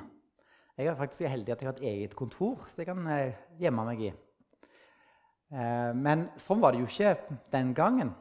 Jeg 0.77 0.87
er 0.87 0.95
faktisk 0.95 1.29
heldig 1.29 1.51
at 1.53 1.61
jeg 1.61 1.67
har 1.67 1.73
et 1.73 1.87
eget 1.89 2.15
kontor 2.15 2.67
så 2.69 2.81
jeg 2.81 2.85
kan 2.85 3.07
eh, 3.07 3.33
gjemme 3.59 3.85
meg 3.85 4.01
i. 4.01 4.11
Eh, 5.53 5.91
men 5.97 6.25
sånn 6.37 6.61
var 6.61 6.73
det 6.73 6.81
jo 6.81 6.89
ikke 6.89 7.39
den 7.51 7.73
gangen. 7.73 8.13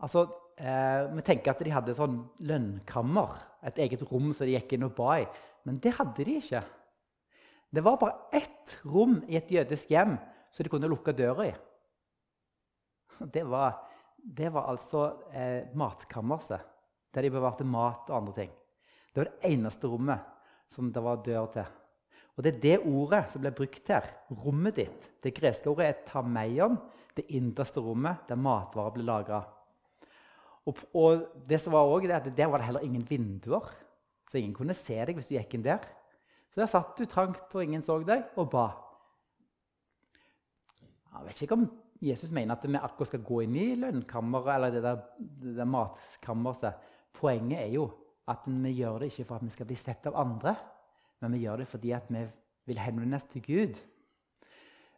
Altså, 0.00 0.26
eh, 0.58 1.10
Vi 1.14 1.24
tenker 1.26 1.52
at 1.52 1.62
de 1.64 1.74
hadde 1.74 1.96
sånn 1.96 2.20
lønnkammer, 2.46 3.36
et 3.64 3.78
eget 3.80 4.02
rom 4.10 4.32
som 4.34 4.46
de 4.46 4.56
gikk 4.56 4.74
inn 4.76 4.86
og 4.88 4.96
ba 4.96 5.18
i. 5.22 5.28
Men 5.64 5.78
det 5.80 5.94
hadde 5.96 6.26
de 6.26 6.38
ikke. 6.40 6.62
Det 7.74 7.82
var 7.82 7.98
bare 7.98 8.28
ett 8.36 8.76
rom 8.86 9.16
i 9.26 9.38
et 9.38 9.50
jødisk 9.50 9.90
hjem 9.90 10.18
som 10.52 10.62
de 10.62 10.70
kunne 10.70 10.90
lukke 10.90 11.14
døra 11.16 11.48
i. 11.48 11.54
Det 13.32 13.44
var, 13.48 13.80
det 14.18 14.50
var 14.52 14.68
altså 14.70 15.06
eh, 15.32 15.70
matkammerset, 15.74 16.60
der 17.14 17.26
de 17.26 17.32
bevarte 17.34 17.66
mat 17.66 18.10
og 18.10 18.18
andre 18.18 18.36
ting. 18.42 18.52
Det 19.10 19.22
var 19.22 19.30
det 19.30 19.50
eneste 19.54 19.88
rommet 19.90 20.30
som 20.70 20.92
det 20.92 21.02
var 21.02 21.22
dør 21.24 21.48
til. 21.54 21.66
Og 22.34 22.42
Det 22.42 22.54
er 22.54 22.62
det 22.62 22.78
ordet 22.90 23.24
som 23.30 23.42
ble 23.44 23.52
brukt 23.54 23.90
her. 23.90 24.08
Rommet 24.42 24.78
ditt. 24.80 25.10
Det 25.22 25.34
greske 25.36 25.70
ordet 25.70 25.86
er 25.86 26.00
tameion, 26.08 26.78
det 27.14 27.28
innerste 27.30 27.82
rommet 27.82 28.26
der 28.28 28.40
matvarer 28.40 28.94
ble 28.96 29.06
lagra. 29.06 29.44
Og, 30.66 30.80
og, 30.96 31.26
det 31.48 31.60
som 31.60 31.74
var 31.76 31.84
også 31.84 32.08
det, 32.08 32.16
at 32.16 32.36
Der 32.36 32.46
var 32.46 32.58
det 32.58 32.66
heller 32.66 32.80
ingen 32.80 33.04
vinduer, 33.10 33.68
så 34.30 34.38
ingen 34.38 34.54
kunne 34.54 34.74
se 34.74 34.96
deg 35.06 35.14
hvis 35.14 35.28
du 35.28 35.36
gikk 35.36 35.54
inn 35.54 35.66
der. 35.66 35.84
Så 36.52 36.62
der 36.62 36.70
satt 36.70 36.98
du 36.98 37.04
trangt, 37.04 37.54
og 37.54 37.62
ingen 37.62 37.82
så 37.82 37.98
deg, 38.06 38.24
og 38.36 38.50
ba. 38.50 38.68
Jeg 41.14 41.26
vet 41.26 41.42
ikke 41.42 41.58
om 41.58 41.66
Jesus 42.02 42.30
mener 42.34 42.56
at 42.56 42.64
vi 42.66 42.76
akkurat 42.76 43.10
skal 43.12 43.22
gå 43.24 43.40
inn 43.44 43.56
i 43.56 43.74
lønnkammeret 43.78 44.54
eller 44.54 44.74
det 44.74 44.82
der, 44.82 45.02
det 45.18 45.56
der 45.56 45.68
matkammerset. 45.68 46.80
Poenget 47.14 47.60
er 47.60 47.72
jo 47.76 47.88
at 48.28 48.44
vi 48.46 48.72
gjør 48.80 48.98
det 48.98 49.12
ikke 49.12 49.28
for 49.28 49.38
at 49.38 49.44
vi 49.44 49.52
skal 49.54 49.68
bli 49.68 49.76
sett 49.78 50.06
av 50.10 50.16
andre, 50.18 50.54
men 51.20 51.36
vi 51.36 51.44
gjør 51.44 51.62
det 51.62 51.68
fordi 51.70 51.92
at 51.96 52.08
vi 52.08 52.24
vil 52.66 52.80
henvende 52.80 53.16
oss 53.20 53.28
til 53.30 53.44
Gud. 53.44 53.78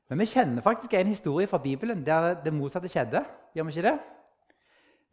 Men 0.09 0.23
vi 0.23 0.29
kjenner 0.31 0.63
faktisk 0.63 0.95
en 0.95 1.11
historie 1.11 1.51
fra 1.51 1.59
Bibelen 1.59 2.05
der 2.07 2.35
det 2.43 2.55
motsatte 2.55 2.91
skjedde. 2.91 3.25
Gjør 3.55 3.67
vi 3.67 3.75
ikke 3.75 3.89
det? 3.89 3.97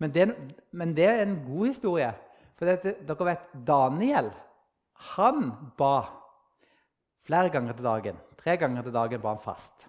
Men 0.01 0.13
det, 0.13 0.27
men 0.71 0.93
det 0.97 1.06
er 1.08 1.21
en 1.23 1.38
god 1.45 1.69
historie. 1.69 2.10
For 2.58 2.69
dette, 2.69 2.95
dere 3.06 3.27
vet, 3.29 3.47
Daniel 3.67 4.32
han 5.13 5.49
ba 5.77 5.95
flere 7.27 7.51
ganger 7.51 7.75
til 7.77 7.88
dagen. 7.88 8.19
Tre 8.39 8.56
ganger 8.60 8.86
til 8.86 8.95
dagen 8.95 9.21
ba 9.23 9.34
han 9.36 9.43
fast. 9.43 9.88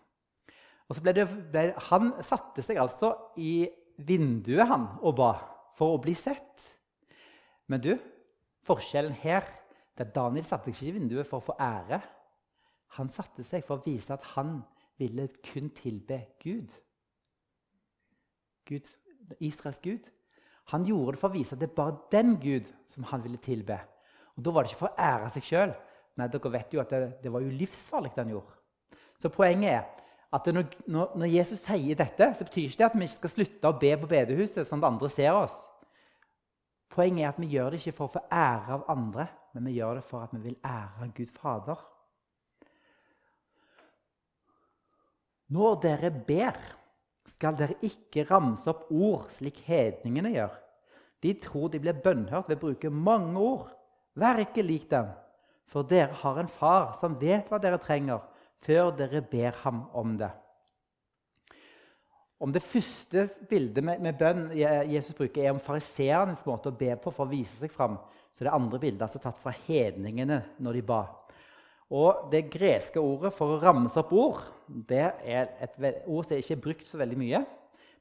Og 0.88 0.96
så 0.96 1.04
ble 1.04 1.14
det, 1.16 1.26
ble, 1.52 1.72
Han 1.90 2.12
satte 2.22 2.62
seg 2.62 2.78
altså 2.80 3.14
i 3.40 3.66
vinduet 4.04 4.68
han 4.68 4.88
og 5.02 5.16
ba 5.18 5.32
for 5.78 5.94
å 5.94 6.02
bli 6.02 6.14
sett. 6.18 6.66
Men 7.70 7.80
du, 7.82 7.94
forskjellen 8.66 9.14
her 9.22 9.46
det 9.94 10.08
er 10.08 10.14
Daniel 10.14 10.46
satte 10.46 10.72
seg 10.72 10.74
ikke 10.74 10.90
i 10.90 10.96
vinduet 10.98 11.28
for 11.28 11.38
å 11.38 11.46
få 11.52 11.54
ære. 11.62 12.00
Han 12.98 13.10
satte 13.10 13.44
seg 13.46 13.62
for 13.66 13.78
å 13.78 13.84
vise 13.84 14.14
at 14.14 14.24
han 14.34 14.58
ville 14.98 15.28
kun 15.46 15.70
tilbe 15.74 16.20
Gud. 16.42 16.74
Gud 18.66 18.88
Israels 19.38 19.80
Gud. 19.82 20.06
Han 20.72 20.86
gjorde 20.88 21.14
det 21.14 21.20
for 21.20 21.30
å 21.30 21.36
vise 21.36 21.54
at 21.54 21.60
det 21.60 21.70
er 21.70 21.76
bare 21.76 21.98
den 22.12 22.36
Gud 22.40 22.70
som 22.88 23.06
han 23.10 23.22
ville 23.24 23.40
tilbe. 23.42 23.76
Og 24.34 24.44
Da 24.44 24.52
var 24.52 24.64
det 24.64 24.72
ikke 24.72 24.84
for 24.86 24.94
å 24.94 25.08
ære 25.10 25.30
seg 25.34 25.48
sjøl. 25.48 25.74
Dere 26.14 26.52
vet 26.54 26.74
jo 26.74 26.80
at 26.82 26.92
det, 26.94 27.02
det 27.24 27.32
var 27.32 27.42
jo 27.42 27.52
livsfarlig 27.52 28.12
det 28.14 28.22
han 28.22 28.34
gjorde. 28.36 28.56
Så 29.20 29.30
poenget 29.34 29.70
er 29.72 29.84
at 30.34 30.48
når, 30.50 30.66
når, 30.90 31.28
Jesus 31.30 31.62
sier 31.62 31.98
dette, 31.98 32.30
så 32.34 32.46
betyr 32.46 32.66
ikke 32.66 32.80
det 32.80 32.86
at 32.88 32.96
vi 32.98 33.06
ikke 33.06 33.20
skal 33.20 33.32
slutte 33.34 33.70
å 33.70 33.78
be 33.78 33.92
på 34.00 34.10
bedehuset 34.10 34.66
sånn 34.66 34.82
at 34.82 34.88
andre 34.88 35.10
ser 35.12 35.36
oss. 35.36 35.54
Poenget 36.94 37.24
er 37.24 37.30
at 37.30 37.40
vi 37.42 37.50
gjør 37.54 37.74
det 37.74 37.80
ikke 37.82 37.94
for 37.94 38.08
å 38.08 38.14
få 38.16 38.22
ære 38.34 38.76
av 38.76 38.86
andre, 38.90 39.28
men 39.54 39.68
vi 39.68 39.76
gjør 39.76 40.00
det 40.00 40.06
for 40.08 40.26
at 40.26 40.34
vi 40.34 40.42
vil 40.48 40.58
ære 40.66 41.10
Gud 41.14 41.30
Fader. 41.38 41.84
Når 45.54 45.78
dere 45.84 46.10
ber 46.10 46.58
skal 47.28 47.56
dere 47.56 47.78
ikke 47.84 48.26
ramse 48.28 48.68
opp 48.70 48.86
ord 48.92 49.30
slik 49.32 49.62
hedningene 49.66 50.34
gjør. 50.34 50.54
De 51.24 51.32
tror 51.40 51.70
de 51.72 51.80
blir 51.80 51.96
bønnhørt 52.04 52.50
ved 52.50 52.58
å 52.58 52.64
bruke 52.66 52.92
mange 52.92 53.40
ord. 53.40 53.68
Vær 54.14 54.42
ikke 54.42 54.64
lik 54.64 54.86
dem, 54.90 55.08
for 55.66 55.86
dere 55.88 56.14
har 56.20 56.38
en 56.38 56.50
far 56.52 56.92
som 56.98 57.16
vet 57.18 57.48
hva 57.50 57.58
dere 57.62 57.80
trenger, 57.82 58.20
før 58.62 58.92
dere 58.94 59.24
ber 59.24 59.56
ham 59.64 59.86
om 59.96 60.18
det. 60.20 60.30
Om 62.44 62.52
det 62.52 62.62
første 62.62 63.24
bildet 63.48 63.84
med, 63.86 64.10
bønn 64.18 64.50
Jesus 64.54 65.16
bruker, 65.16 65.40
er 65.46 65.54
om 65.54 65.62
fariseernes 65.62 66.44
måte 66.44 66.68
å 66.68 66.76
be 66.76 66.92
på 67.00 67.12
for 67.14 67.24
å 67.24 67.30
vise 67.30 67.56
seg 67.56 67.72
fram, 67.72 67.96
så 68.34 68.44
det 68.44 68.52
andre 68.52 68.80
bildet 68.82 69.00
er 69.00 69.06
altså 69.06 69.22
tatt 69.22 69.40
fra 69.40 69.54
hedningene 69.64 70.42
når 70.62 70.76
de 70.76 70.82
ba. 70.84 71.02
Og 71.94 72.26
det 72.32 72.48
greske 72.50 72.98
ordet 72.98 73.30
for 73.36 73.54
å 73.54 73.60
ramse 73.62 74.00
opp 74.00 74.12
ord 74.18 74.40
det 74.66 75.04
er 75.22 75.52
et 75.62 75.76
ord 76.06 76.24
som 76.26 76.38
ikke 76.38 76.56
er 76.56 76.64
brukt 76.64 76.88
så 76.88 76.98
veldig 76.98 77.18
mye. 77.20 77.44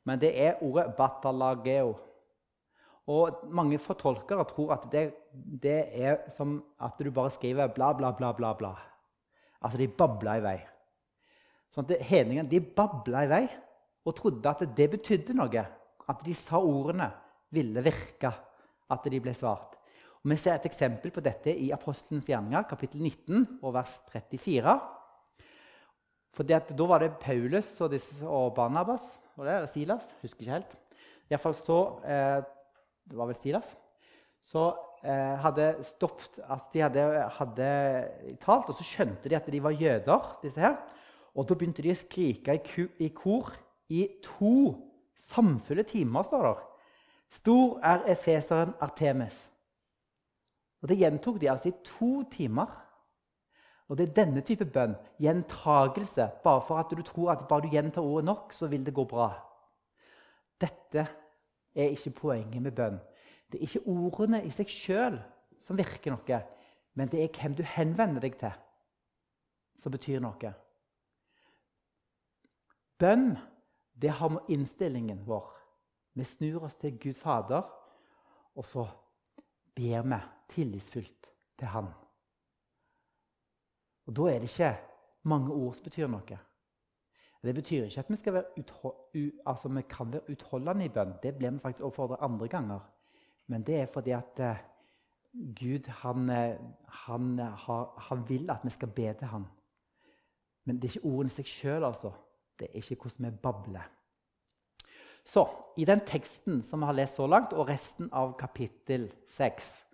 Men 0.07 0.19
det 0.19 0.31
er 0.39 0.63
ordet 0.63 0.95
'batalageo'. 0.97 1.93
Og 3.07 3.39
Mange 3.51 3.77
fortolkere 3.79 4.45
tror 4.47 4.73
at 4.73 4.87
det, 4.91 5.13
det, 5.63 5.89
er 5.91 6.17
som 6.29 6.63
at 6.79 6.93
du 6.99 7.11
bare 7.11 7.29
skriver 7.29 7.67
bla, 7.67 7.91
bla, 7.93 8.11
bla, 8.11 8.31
bla. 8.31 8.53
bla. 8.53 8.75
Altså 9.61 9.77
de 9.77 9.87
babla 9.87 10.37
i 10.37 10.43
vei. 10.43 10.59
Sånn 11.69 11.85
at 11.89 12.01
Hedningene 12.01 12.49
de 12.49 12.59
babla 12.59 13.25
i 13.25 13.27
vei 13.27 13.47
og 14.05 14.15
trodde 14.15 14.49
at 14.49 14.63
det 14.77 14.89
betydde 14.91 15.35
noe. 15.35 15.65
At 16.07 16.23
de 16.23 16.33
sa 16.33 16.59
ordene 16.59 17.11
ville 17.51 17.83
virke, 17.83 18.31
at 18.89 19.03
de 19.03 19.19
ble 19.19 19.33
svart. 19.33 19.77
Og 20.23 20.31
Vi 20.31 20.37
ser 20.39 20.55
et 20.55 20.65
eksempel 20.69 21.11
på 21.11 21.21
dette 21.23 21.51
i 21.51 21.73
Apostelens 21.75 22.29
gjerninger, 22.29 22.63
kapittel 22.69 23.01
19, 23.03 23.59
og 23.61 23.73
vers 23.75 23.97
34. 24.07 24.75
For 26.33 26.47
Da 26.47 26.61
var 26.87 27.03
det 27.03 27.19
Paulus 27.19 27.81
og, 27.81 27.91
disse, 27.91 28.23
og 28.25 28.55
Barnabas 28.55 29.03
og 29.35 29.45
det, 29.45 29.69
Silas. 29.69 30.07
Husker 30.21 30.45
ikke 30.45 30.53
helt. 30.53 30.77
Iallfall 31.29 31.53
så 31.53 31.79
eh, 32.07 32.39
Det 33.03 33.17
var 33.17 33.27
vel 33.27 33.35
Silas. 33.35 33.75
Så 34.41 34.73
eh, 35.03 35.35
hadde 35.43 35.83
stoppet 35.83 36.39
altså 36.47 36.69
De 36.73 36.81
hadde, 36.81 37.29
hadde, 37.37 37.69
talt, 38.39 38.69
og 38.69 38.75
så 38.75 38.83
skjønte 38.83 39.29
de 39.29 39.35
at 39.35 39.51
de 39.51 39.63
var 39.63 39.71
jøder. 39.75 40.39
disse 40.41 40.59
her. 40.59 40.77
Og 41.35 41.49
da 41.49 41.53
begynte 41.53 41.83
de 41.83 41.91
å 41.91 41.99
skrike 41.99 42.55
i, 42.55 42.87
i 43.03 43.09
kor 43.09 43.51
i 43.89 44.07
to 44.23 44.77
samfulle 45.19 45.83
timer, 45.83 46.23
står 46.23 46.47
det. 46.47 46.69
Stor 47.29 47.79
er 47.83 48.05
efeseren 48.13 48.73
Artemis. 48.79 49.49
Og 50.83 50.89
Det 50.89 50.97
gjentok 50.99 51.39
de 51.41 51.49
altså 51.49 51.69
i 51.69 51.79
to 51.83 52.23
timer. 52.31 52.67
Og 53.87 53.97
Det 53.97 54.09
er 54.09 54.13
denne 54.13 54.41
type 54.41 54.65
bønn, 54.65 54.95
gjentagelse, 55.19 56.27
bare 56.43 56.61
for 56.61 56.77
at 56.77 56.91
du 56.91 57.01
tror 57.01 57.31
at 57.31 57.47
bare 57.47 57.61
du 57.61 57.67
gjentar 57.71 58.01
ordet 58.01 58.25
nok, 58.25 58.53
så 58.53 58.67
vil 58.67 58.85
det 58.85 58.93
gå 58.93 59.03
bra. 59.03 59.29
Dette 60.61 61.07
er 61.75 61.89
ikke 61.89 62.09
poenget 62.09 62.61
med 62.61 62.71
bønn. 62.71 62.99
Det 63.51 63.59
er 63.59 63.61
ikke 63.61 63.87
ordene 63.87 64.43
i 64.45 64.49
seg 64.49 64.67
sjøl 64.67 65.19
som 65.59 65.77
virker 65.77 66.11
noe, 66.11 66.41
men 66.93 67.07
det 67.07 67.23
er 67.23 67.39
hvem 67.39 67.55
du 67.55 67.63
henvender 67.63 68.21
deg 68.21 68.35
til, 68.39 68.51
som 69.79 69.91
betyr 69.91 70.19
noe. 70.19 70.53
Bønn, 72.99 73.37
det 74.01 74.09
har 74.09 74.29
med 74.29 74.49
innstillingen 74.49 75.23
vår. 75.27 75.47
Vi 76.13 76.23
snur 76.23 76.63
oss 76.63 76.75
til 76.75 76.97
Gud 76.99 77.13
Fader, 77.13 77.63
og 78.55 78.65
så 78.65 78.87
ber 79.75 80.01
vi 80.01 80.19
tillitsfullt 80.53 81.29
til 81.59 81.67
Han. 81.67 81.91
Og 84.05 84.15
Da 84.15 84.21
er 84.21 84.39
det 84.39 84.49
ikke 84.51 84.75
mange 85.23 85.53
ord 85.53 85.73
som 85.75 85.83
betyr 85.83 86.07
noe. 86.11 86.39
Det 87.43 87.55
betyr 87.55 87.83
ikke 87.83 87.99
at 87.99 88.09
vi, 89.13 89.31
altså, 89.45 89.69
vi 89.69 89.81
kan 89.89 90.13
være 90.13 90.29
utholdende 90.31 90.85
i 90.85 90.89
bønn. 90.89 91.17
Det 91.23 91.35
blir 91.35 91.51
vi 91.51 91.59
faktisk 91.59 91.83
oppfordret 91.83 92.21
andre 92.21 92.47
ganger. 92.47 92.79
Men 93.47 93.63
det 93.63 93.75
er 93.75 93.85
fordi 93.85 94.11
at 94.11 94.39
uh, 94.39 94.55
Gud 95.33 95.87
han, 95.87 96.29
eh, 96.29 96.59
han, 96.87 97.39
har, 97.39 97.93
han, 97.97 98.29
vil 98.29 98.49
at 98.49 98.59
vi 98.63 98.69
skal 98.69 98.87
be 98.87 99.13
til 99.13 99.27
ham. 99.27 99.45
Men 100.65 100.75
det 100.75 100.83
er 100.83 100.97
ikke 100.97 101.07
ordene 101.09 101.29
seg 101.29 101.45
sjøl, 101.45 101.83
altså. 101.83 102.11
Det 102.59 102.67
er 102.69 102.75
ikke 102.75 102.95
hvordan 103.01 103.25
vi 103.25 103.37
babler. 103.43 103.89
Så 105.25 105.47
i 105.77 105.85
den 105.85 105.99
teksten 105.99 106.61
som 106.61 106.79
vi 106.79 106.85
har 106.85 106.93
lest 106.93 107.15
så 107.15 107.27
langt, 107.27 107.53
og 107.53 107.67
resten 107.67 108.09
av 108.11 108.37
kapittel 108.39 109.11
6 109.27 109.85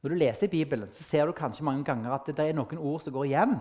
Når 0.00 0.12
du 0.12 0.16
leser 0.16 0.48
Bibelen, 0.48 0.88
så 0.88 1.04
ser 1.04 1.26
du 1.28 1.36
kanskje 1.36 1.64
mange 1.66 1.84
ganger 1.84 2.14
at 2.14 2.28
det 2.28 2.40
er 2.40 2.56
noen 2.56 2.78
ord 2.78 3.02
som 3.04 3.12
går 3.12 3.28
igjen. 3.28 3.58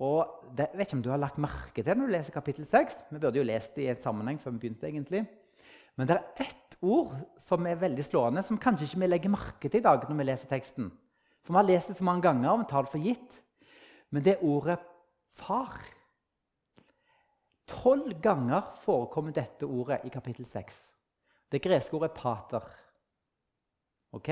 Og 0.00 0.48
det, 0.56 0.70
vet 0.74 0.88
ikke 0.88 0.96
om 0.96 1.04
du 1.04 1.10
har 1.12 1.20
lagt 1.20 1.38
merke 1.38 1.84
til 1.84 1.98
når 1.98 2.08
du 2.08 2.14
leser 2.14 2.34
kapittel 2.34 2.66
6. 2.66 2.96
Vi 3.12 3.20
burde 3.20 3.38
jo 3.38 3.46
lest 3.46 3.76
det 3.76 3.84
i 3.84 3.92
et 3.92 4.02
sammenheng 4.02 4.40
før 4.40 4.56
vi 4.56 4.64
begynte. 4.64 4.88
egentlig. 4.88 5.26
Men 5.96 6.08
det 6.08 6.16
er 6.16 6.46
ett 6.46 6.76
ord 6.80 7.12
som 7.38 7.66
er 7.68 7.78
veldig 7.78 8.04
slående, 8.04 8.42
som 8.42 8.58
kanskje 8.58 8.88
ikke 8.88 9.02
vi 9.02 9.10
legger 9.10 9.34
merke 9.34 9.68
til 9.68 9.78
i 9.78 9.84
dag. 9.84 10.08
når 10.08 10.16
vi 10.16 10.24
leser 10.24 10.48
teksten. 10.48 10.90
For 11.44 11.52
Vi 11.52 11.56
har 11.56 11.68
lest 11.68 11.88
det 11.88 11.96
så 11.96 12.04
mange 12.04 12.22
ganger, 12.22 12.50
og 12.50 12.58
vi 12.58 12.70
tar 12.70 12.82
det 12.82 12.90
for 12.90 12.98
gitt. 12.98 13.40
Men 14.10 14.22
det 14.22 14.32
er 14.32 14.44
ordet 14.44 14.78
'far'. 15.28 15.80
Tolv 17.66 18.20
ganger 18.22 18.74
forekommer 18.82 19.32
dette 19.32 19.62
ordet 19.66 20.00
i 20.04 20.08
kapittel 20.08 20.44
6. 20.44 20.88
Det 21.52 21.62
greske 21.62 21.94
ordet 21.94 22.10
'pater'. 22.10 22.66
Ok? 24.12 24.28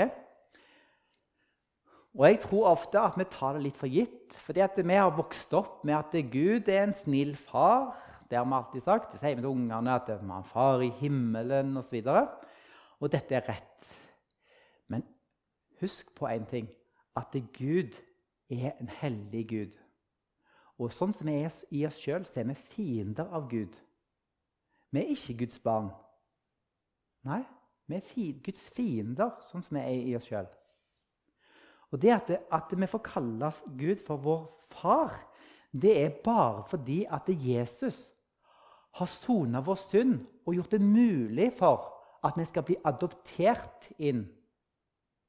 Og 2.19 2.27
Jeg 2.27 2.41
tror 2.43 2.73
ofte 2.73 2.99
at 2.99 3.15
vi 3.15 3.25
tar 3.31 3.55
det 3.55 3.63
litt 3.63 3.77
for 3.79 3.87
gitt. 3.87 4.35
fordi 4.35 4.83
vi 4.83 4.95
har 4.95 5.17
vokst 5.17 5.53
opp 5.55 5.85
med 5.85 5.95
at 5.95 6.31
Gud 6.31 6.69
er 6.69 6.83
en 6.83 6.95
snill 6.95 7.37
far. 7.37 7.95
Det 8.29 8.39
har 8.39 8.45
vi 8.45 8.55
alltid 8.55 8.83
sagt. 8.83 9.13
Det 9.13 9.21
sier 9.21 9.37
vi 9.37 9.43
til 9.43 9.51
ungene 9.51 9.95
at 9.95 10.09
vi 10.09 10.13
har 10.13 10.39
en 10.39 10.45
far 10.45 10.83
i 10.83 10.91
himmelen 10.91 11.77
osv. 11.77 12.03
Og, 12.07 12.29
og 13.01 13.13
dette 13.13 13.35
er 13.35 13.47
rett. 13.49 13.87
Men 14.89 15.05
husk 15.81 16.11
på 16.15 16.27
én 16.27 16.45
ting. 16.51 16.69
At 17.17 17.31
Gud 17.59 17.95
er 18.51 18.73
en 18.81 18.89
hellig 18.89 19.49
Gud. 19.49 19.79
Og 20.79 20.93
sånn 20.93 21.13
som 21.13 21.27
vi 21.27 21.39
er 21.39 21.55
i 21.71 21.87
oss 21.87 21.99
sjøl, 21.99 22.27
så 22.27 22.41
er 22.41 22.51
vi 22.51 22.55
fiender 22.55 23.31
av 23.31 23.49
Gud. 23.51 23.75
Vi 24.91 25.01
er 25.01 25.15
ikke 25.15 25.39
Guds 25.45 25.59
barn. 25.59 25.91
Nei, 27.27 27.43
vi 27.87 27.99
er 27.99 28.43
Guds 28.43 28.71
fiender, 28.75 29.35
sånn 29.51 29.63
som 29.63 29.79
vi 29.79 29.83
er 29.83 30.07
i 30.13 30.17
oss 30.17 30.27
sjøl. 30.27 30.47
Og 31.93 32.03
det 32.03 32.13
at, 32.13 32.29
det 32.29 32.39
at, 32.53 32.73
vi 32.81 32.87
får 32.87 33.05
kalle 33.05 33.53
Gud 33.79 34.03
for 34.07 34.17
vår 34.17 34.43
far, 34.73 35.15
det 35.73 35.95
er 36.05 36.17
bare 36.25 36.65
fordi 36.69 37.05
at 37.11 37.29
Jesus 37.29 38.09
har 38.99 39.07
sona 39.07 39.61
vår 39.61 39.79
synd 39.81 40.19
og 40.47 40.55
gjort 40.55 40.71
det 40.71 40.81
mulig 40.81 41.53
for 41.59 41.95
at 42.25 42.37
vi 42.37 42.45
skal 42.45 42.65
bli 42.67 42.77
adoptert 42.85 43.89
inn 43.99 44.25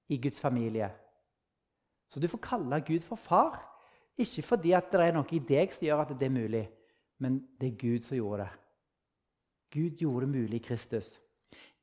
i 0.10 0.18
Guds 0.18 0.40
familie. 0.40 0.90
Så 2.10 2.20
du 2.20 2.28
får 2.28 2.42
kalle 2.42 2.82
Gud 2.82 3.06
for 3.06 3.16
far 3.16 3.60
ikke 4.20 4.44
fordi 4.44 4.74
det 4.92 5.00
er 5.00 5.14
noe 5.16 5.32
i 5.32 5.40
deg 5.40 5.72
som 5.72 5.86
gjør 5.86 6.04
at 6.04 6.16
det 6.20 6.28
er 6.28 6.34
mulig, 6.34 6.66
men 7.24 7.40
det 7.60 7.70
er 7.70 7.80
Gud 7.80 8.04
som 8.04 8.18
gjorde 8.18 8.44
det. 8.44 8.52
Gud 9.72 10.02
gjorde 10.02 10.26
det 10.26 10.34
mulig 10.34 10.60
i 10.60 10.66
Kristus. 10.66 11.14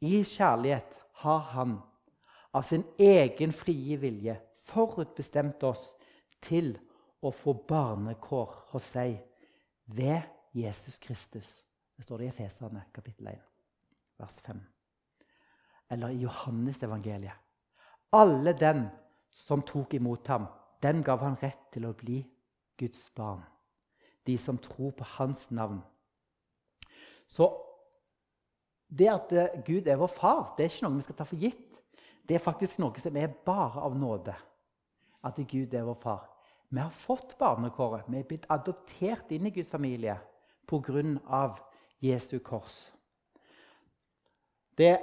I 0.00 0.20
kjærlighet 0.22 0.96
har 1.22 1.38
han 1.54 1.78
av 2.52 2.66
sin 2.66 2.84
egen 2.98 3.52
frie 3.56 3.96
vilje 4.00 4.36
forutbestemt 4.66 5.62
oss 5.66 5.84
til 6.42 6.74
å 7.22 7.32
få 7.34 7.54
barnekår 7.68 8.54
hos 8.72 8.90
seg 8.96 9.16
ved 9.86 10.22
Jesus 10.56 10.98
Kristus. 11.02 11.48
Det 11.96 12.04
står 12.04 12.18
det 12.18 12.28
i 12.28 12.32
Efeserne 12.34 12.84
kapittel 12.94 13.30
1, 13.32 13.42
vers 14.20 14.38
5. 14.46 14.60
Eller 15.90 16.14
i 16.14 16.22
Johannes 16.24 16.82
evangeliet. 16.82 17.34
Alle 18.12 18.52
den 18.58 18.86
som 19.30 19.62
tok 19.66 19.94
imot 19.94 20.26
ham, 20.28 20.46
den 20.82 21.02
gav 21.04 21.22
han 21.24 21.38
rett 21.40 21.68
til 21.72 21.86
å 21.88 21.94
bli 21.96 22.20
Guds 22.78 23.08
barn. 23.16 23.42
De 24.26 24.36
som 24.38 24.58
tror 24.58 24.92
på 24.96 25.06
hans 25.16 25.46
navn. 25.54 25.80
Så 27.26 27.48
det 28.86 29.08
at 29.10 29.32
eh, 29.32 29.62
Gud 29.66 29.86
er 29.86 29.98
vår 29.98 30.10
far, 30.10 30.42
det 30.56 30.66
er 30.66 30.70
ikke 30.70 30.86
noe 30.86 30.98
vi 30.98 31.06
skal 31.06 31.18
ta 31.18 31.26
for 31.26 31.40
gitt. 31.40 31.64
Det 32.26 32.36
er 32.36 32.42
faktisk 32.42 32.80
noe 32.82 33.02
som 33.02 33.16
er 33.18 33.32
bare 33.46 33.82
av 33.86 33.96
nåde. 33.98 34.34
At 35.26 35.38
Gud 35.50 35.74
er 35.74 35.86
vår 35.86 35.98
far. 36.00 36.24
Vi 36.70 36.80
har 36.80 36.90
fått 36.90 37.36
barnekåret. 37.38 38.06
Vi 38.10 38.18
er 38.18 38.26
blitt 38.28 38.46
adoptert 38.50 39.30
inn 39.34 39.46
i 39.46 39.54
Guds 39.54 39.70
familie 39.70 40.18
pga. 40.66 41.54
Jesu 42.02 42.38
kors. 42.44 42.74
Det 44.76 44.98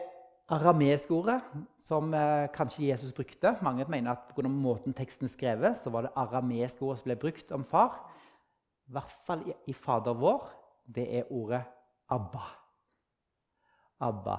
arameiske 0.54 1.10
ordet 1.16 1.40
som 1.88 2.14
eh, 2.14 2.46
kanskje 2.54 2.86
Jesus 2.86 3.14
brukte. 3.16 3.56
Mange 3.66 3.86
mener 3.90 4.12
at 4.12 4.36
pga. 4.36 4.48
måten 4.48 4.94
teksten 4.94 5.26
er 5.26 5.34
skrevet, 5.34 5.80
så 5.80 5.90
var 5.90 6.06
det 6.06 6.14
arameiske 6.16 6.84
ordet 6.86 7.02
som 7.02 7.10
ble 7.10 7.18
brukt 7.18 7.52
om 7.52 7.66
far. 7.66 7.98
I 8.88 8.94
hvert 8.94 9.16
fall 9.26 9.42
i, 9.48 9.56
i 9.68 9.74
Fader 9.74 10.14
vår. 10.14 10.46
Det 10.86 11.08
er 11.18 11.32
ordet 11.32 11.64
Abba. 12.12 12.44
Abba. 14.00 14.38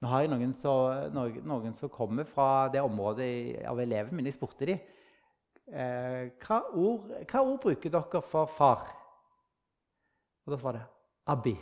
Nå 0.00 0.08
har 0.12 0.22
jeg 0.22 0.30
noen, 0.30 0.52
som, 0.52 1.10
noen, 1.16 1.40
noen 1.48 1.74
som 1.74 1.90
kommer 1.90 2.28
fra 2.28 2.68
det 2.68 2.84
området 2.84 3.64
av 3.66 3.80
elevene 3.80 4.20
mine. 4.20 4.30
Jeg 4.30 4.36
spurte 4.36 4.68
dem 4.68 4.78
eh, 5.72 6.32
hva, 6.42 6.60
ord, 6.74 7.10
hva 7.26 7.42
ord 7.42 7.58
bruker 7.62 7.92
dere 7.92 8.22
for 8.24 8.50
far. 8.50 8.86
Og 10.46 10.54
da 10.54 10.60
svarer 10.60 10.82
det 10.82 10.86
Abbi. 11.32 11.56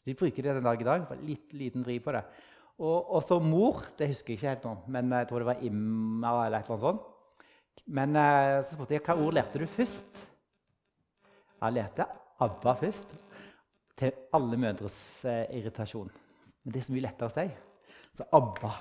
Så 0.00 0.10
De 0.10 0.16
bruker 0.16 0.44
det 0.44 0.56
den 0.56 0.66
dag 0.66 0.80
i 0.80 0.88
dag. 0.88 1.06
Litt 1.24 1.52
liten 1.56 1.84
vri 1.84 1.98
på 2.02 2.12
det. 2.16 2.24
Og, 2.80 3.18
så 3.20 3.36
mor 3.44 3.82
Det 3.98 4.08
husker 4.08 4.32
jeg 4.32 4.38
ikke 4.38 4.48
helt 4.48 4.62
nå, 4.64 4.70
men 4.88 5.10
jeg 5.12 5.26
tror 5.28 5.42
det 5.42 5.48
var 5.50 5.64
Imma 5.68 6.30
eller 6.46 6.62
et 6.62 6.70
eller 6.70 6.78
annet 6.78 6.86
sånt. 6.86 7.08
Men 7.86 8.16
eh, 8.16 8.60
så 8.64 8.76
spurte 8.76 8.96
jeg 8.96 9.04
hva 9.04 9.16
ord 9.20 9.36
lærte 9.36 9.60
du 9.60 9.66
først. 9.68 10.20
Jeg 11.60 11.76
lærte 11.76 12.06
ABBA 12.40 12.74
først. 12.80 13.12
Til 14.00 14.14
alle 14.36 14.56
mødres 14.60 14.96
eh, 15.28 15.58
irritasjon. 15.58 16.08
Men 16.64 16.72
det 16.72 16.80
er 16.80 16.86
så 16.86 16.94
mye 16.94 17.04
lettere 17.04 17.28
å 17.28 17.34
si. 17.34 17.46
Så 18.16 18.26
ABBA. 18.36 18.72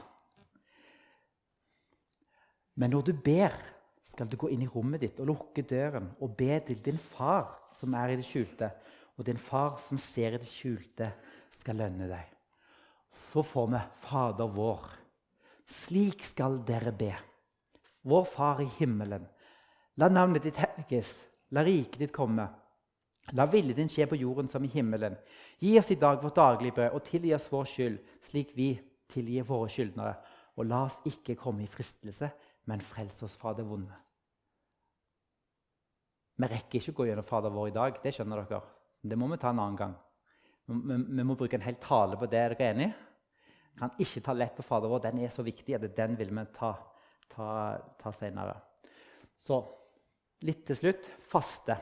Men 2.79 2.95
når 2.95 3.09
du 3.09 3.13
ber, 3.25 3.55
skal 4.09 4.29
du 4.29 4.35
gå 4.41 4.49
inn 4.49 4.65
i 4.65 4.71
rommet 4.71 5.03
ditt 5.05 5.21
og 5.21 5.29
lukke 5.29 5.63
døren 5.69 6.09
og 6.19 6.33
be 6.39 6.57
til 6.65 6.81
din 6.85 6.97
far 6.97 7.69
som 7.75 7.93
er 7.99 8.15
i 8.15 8.17
det 8.19 8.25
skjulte. 8.27 8.71
Og 9.19 9.27
din 9.27 9.39
far 9.39 9.77
som 9.83 9.99
ser 10.01 10.35
i 10.35 10.41
det 10.41 10.49
skjulte, 10.49 11.11
skal 11.53 11.81
lønne 11.81 12.07
deg 12.09 12.35
så 13.11 13.43
får 13.43 13.67
vi 13.67 13.79
Fader 13.95 14.47
vår. 14.47 14.85
Slik 15.65 16.23
skal 16.23 16.61
dere 16.65 16.91
be. 16.91 17.13
Vår 18.01 18.25
Far 18.25 18.61
i 18.61 18.69
himmelen. 18.79 19.25
La 19.97 20.09
navnet 20.09 20.43
ditt 20.43 20.57
helges. 20.61 21.19
La 21.51 21.63
riket 21.65 21.99
ditt 21.99 22.13
komme. 22.13 22.47
La 23.37 23.45
viljen 23.45 23.77
din 23.77 23.89
skje 23.91 24.07
på 24.09 24.17
jorden 24.17 24.47
som 24.49 24.63
i 24.65 24.71
himmelen. 24.73 25.17
Gi 25.59 25.75
oss 25.79 25.91
i 25.91 25.99
dag 25.99 26.21
vårt 26.23 26.37
daglige 26.37 26.77
brød, 26.77 26.93
og 26.95 27.03
tilgi 27.05 27.33
oss 27.35 27.49
vår 27.51 27.67
skyld, 27.69 27.97
slik 28.25 28.55
vi 28.55 28.71
tilgir 29.09 29.45
våre 29.45 29.69
skyldnere. 29.69 30.15
Og 30.57 30.65
la 30.65 30.85
oss 30.87 30.97
ikke 31.05 31.37
komme 31.37 31.65
i 31.65 31.69
fristelse, 31.69 32.31
men 32.69 32.83
frels 32.85 33.23
oss 33.25 33.37
fra 33.39 33.55
det 33.57 33.65
vonde. 33.65 33.95
Vi 36.39 36.47
rekker 36.47 36.79
ikke 36.79 36.93
å 36.93 36.97
gå 37.01 37.09
gjennom 37.09 37.27
Fader 37.27 37.51
vår 37.51 37.71
i 37.71 37.75
dag. 37.75 37.97
Det 38.03 38.13
skjønner 38.15 38.45
dere. 38.45 38.61
Det 39.01 39.17
må 39.19 39.27
vi 39.31 39.39
ta 39.41 39.51
en 39.51 39.59
annen 39.59 39.79
gang. 39.79 39.95
Vi, 40.69 41.23
må 41.25 41.35
bruke 41.35 41.57
en 41.57 41.65
hel 41.65 41.79
tale 41.81 42.19
på 42.19 42.29
det. 42.29 42.39
Er 42.39 42.55
dere 42.55 42.69
enige? 42.71 42.93
Vi 43.73 43.81
kan 43.81 43.95
ikke 44.05 44.23
ta 44.23 44.35
lett 44.37 44.55
på 44.55 44.65
Fader 44.65 44.91
vår. 44.91 45.01
Den 45.07 45.19
er 45.25 45.33
så 45.33 45.43
viktig 45.43 45.75
at 45.75 45.87
den 45.97 46.15
vil 46.19 46.31
vi 46.35 46.45
ta, 46.55 46.71
ta, 47.33 47.49
ta 47.99 48.13
senere. 48.15 48.55
Så 49.39 49.59
litt 50.47 50.63
til 50.69 50.79
slutt 50.79 51.09
faste. 51.27 51.75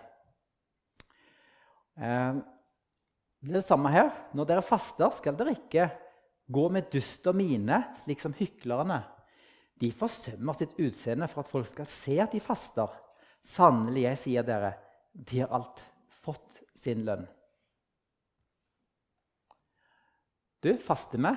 Eh, 1.98 2.40
det 3.44 3.54
er 3.54 3.60
det 3.60 3.68
samme 3.68 3.92
her. 3.94 4.10
Når 4.34 4.50
dere 4.50 4.66
faster, 4.66 5.12
skal 5.14 5.38
dere 5.38 5.54
ikke 5.58 5.92
gå 6.48 6.66
med 6.74 6.90
dust 6.94 7.28
og 7.30 7.38
mine, 7.38 7.84
slik 8.02 8.24
som 8.24 8.34
hyklerne. 8.38 9.04
De 9.82 9.92
forsømmer 9.94 10.58
sitt 10.58 10.78
utseende 10.82 11.28
for 11.30 11.44
at 11.44 11.52
folk 11.52 11.70
skal 11.70 11.90
se 11.90 12.18
at 12.22 12.34
de 12.34 12.42
faster. 12.42 12.94
Sannelig, 13.46 14.08
jeg 14.08 14.22
sier 14.24 14.48
dere, 14.48 14.74
de 15.14 15.44
har 15.44 15.54
alt 15.54 15.84
fått 16.24 16.62
sin 16.78 17.04
lønn. 17.08 17.28
Du, 20.64 20.72
faster 20.82 21.22
vi? 21.22 21.32